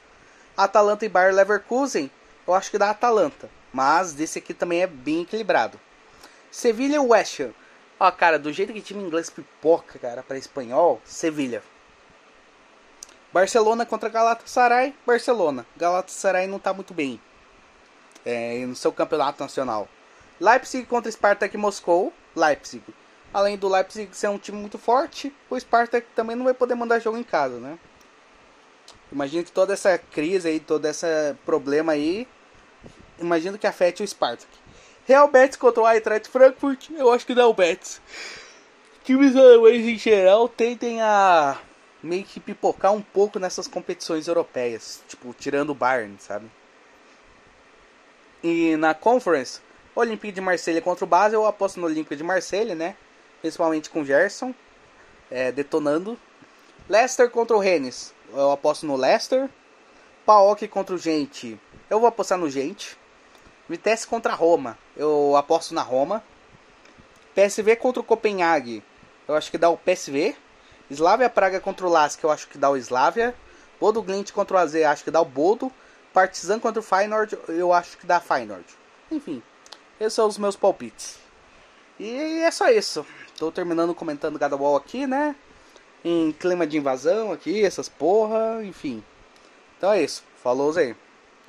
Atalanta 0.57 1.05
e 1.05 1.09
Bayer 1.09 1.35
Leverkusen. 1.35 2.11
Eu 2.47 2.55
acho 2.55 2.71
que 2.71 2.79
dá 2.79 2.91
Atalanta. 2.91 3.51
Mas 3.73 4.13
desse 4.13 4.39
aqui 4.39 4.55
também 4.55 4.83
é 4.83 4.87
bem 4.87 5.23
equilibrado. 5.23 5.79
Sevilha 6.51 6.97
e 6.97 6.99
West 6.99 7.41
Ham. 7.41 7.53
Ó, 8.01 8.11
cara, 8.13 8.39
do 8.39 8.53
jeito 8.53 8.73
que 8.73 8.81
time 8.81 9.03
inglês 9.03 9.29
pipoca, 9.29 9.99
cara, 9.99 10.23
para 10.23 10.39
espanhol, 10.39 11.01
Sevilha. 11.05 11.63
Barcelona 13.33 13.85
contra 13.85 14.09
Galatasaray, 14.09 14.95
Barcelona. 15.05 15.67
Galatasaray 15.77 16.47
não 16.47 16.59
tá 16.59 16.73
muito 16.73 16.95
bem 16.95 17.21
é, 18.25 18.65
no 18.65 18.77
seu 18.77 18.93
campeonato 18.93 19.43
nacional. 19.43 19.89
Leipzig 20.41 20.87
contra 20.87 21.11
Spartak 21.11 21.57
Moscou, 21.57 22.13
Leipzig. 22.37 22.83
Além 23.35 23.59
do 23.59 23.69
Leipzig 23.69 24.17
ser 24.17 24.29
um 24.29 24.39
time 24.39 24.59
muito 24.59 24.79
forte, 24.79 25.35
o 25.51 25.59
Spartak 25.59 26.07
também 26.15 26.37
não 26.37 26.45
vai 26.45 26.55
poder 26.55 26.75
mandar 26.75 27.01
jogo 27.01 27.19
em 27.19 27.25
casa, 27.25 27.59
né? 27.59 27.79
Imagino 29.11 29.45
que 29.45 29.53
toda 29.53 29.73
essa 29.73 29.99
crise 29.99 30.49
aí, 30.49 30.61
todo 30.61 30.87
esse 30.87 31.07
problema 31.45 31.93
aí, 31.93 32.29
imagino 33.19 33.59
que 33.59 33.67
afete 33.67 34.03
o 34.03 34.07
Spartak. 34.07 34.49
Real 35.09 35.27
Betis 35.27 35.57
contra 35.57 35.83
o 35.83 35.89
Eintracht 35.89 36.29
Frankfurt, 36.29 36.91
eu 36.91 37.11
acho 37.11 37.25
que 37.25 37.35
dá 37.35 37.47
o 37.47 37.55
Betis. 37.55 37.99
Times 39.03 39.35
alemães 39.35 39.87
em 39.87 39.97
geral 39.97 40.47
tendem 40.51 41.01
a 41.01 41.59
meio 42.03 42.23
que 42.23 42.39
pipocar 42.39 42.93
um 42.93 43.01
pouco 43.01 43.39
nessas 43.39 43.67
competições 43.67 44.29
europeias, 44.29 45.03
tipo, 45.09 45.33
tirando 45.33 45.71
o 45.71 45.75
Bayern, 45.75 46.15
sabe? 46.19 46.45
E 48.45 48.77
na 48.77 48.93
Conference, 48.93 49.63
Olympique 49.97 50.35
de 50.35 50.43
Marselha 50.43 50.83
contra 50.83 51.07
o 51.07 51.09
Basel, 51.09 51.41
eu 51.41 51.47
aposto 51.47 51.81
no 51.81 51.87
Olympique 51.87 52.15
de 52.15 52.23
Marselha, 52.23 52.75
né? 52.75 52.95
Principalmente 53.41 53.89
com 53.89 54.03
o 54.03 54.05
Gerson 54.05 54.55
é, 55.31 55.51
detonando. 55.51 56.19
Leicester 56.87 57.31
contra 57.31 57.57
o 57.57 57.61
Rennes, 57.61 58.13
eu 58.31 58.53
aposto 58.53 58.85
no 58.85 58.95
Leicester. 58.95 59.49
PAOK 60.27 60.69
contra 60.69 60.95
o 60.95 60.99
Gente, 60.99 61.59
eu 61.89 61.99
vou 61.99 62.09
apostar 62.11 62.37
no 62.37 62.51
Gente. 62.51 62.98
Vitesse 63.69 64.07
contra 64.07 64.35
Roma, 64.35 64.79
eu 64.97 65.37
aposto 65.37 65.75
na 65.75 65.83
Roma. 65.83 66.25
PSV 67.35 67.77
contra 67.77 68.01
o 68.01 68.05
Copenhague, 68.05 68.83
eu 69.29 69.35
acho 69.35 69.51
que 69.51 69.59
dá 69.59 69.69
o 69.69 69.77
PSV. 69.77 70.35
Slavia 70.91 71.29
Praga 71.29 71.61
contra 71.61 71.87
o 71.87 71.91
Lask, 71.91 72.23
eu 72.25 72.31
acho 72.31 72.49
que 72.49 72.57
dá 72.57 72.71
o 72.71 72.77
Slavia. 72.77 73.35
Bodo 73.79 74.03
Glint 74.03 74.33
contra 74.33 74.57
o 74.57 74.59
AZ, 74.59 74.75
acho 74.77 75.05
que 75.05 75.11
dá 75.11 75.21
o 75.21 75.25
Bodo. 75.25 75.71
Partizan 76.15 76.59
contra 76.59 76.81
o 76.81 76.83
Feyenoord, 76.83 77.39
eu 77.49 77.73
acho 77.73 77.99
que 77.99 78.07
dá 78.07 78.19
Feyenoord. 78.19 78.65
Enfim, 79.11 79.43
esses 80.01 80.15
são 80.15 80.27
os 80.27 80.39
meus 80.39 80.57
palpites. 80.57 81.19
E 82.01 82.41
é 82.41 82.51
só 82.51 82.71
isso. 82.71 83.05
Tô 83.37 83.53
terminando 83.53 83.95
comentando 83.95 84.39
Gadaball 84.39 84.77
aqui, 84.77 85.07
né? 85.07 85.37
Em 86.05 86.33
clima 86.33 86.67
de 86.67 86.79
invasão 86.79 87.33
aqui, 87.33 87.63
essas 87.63 87.89
porra, 87.89 88.65
enfim. 88.65 89.05
Então 89.77 89.93
é 89.93 90.03
isso. 90.03 90.25
Falou, 90.43 90.73
Zé. 90.73 90.97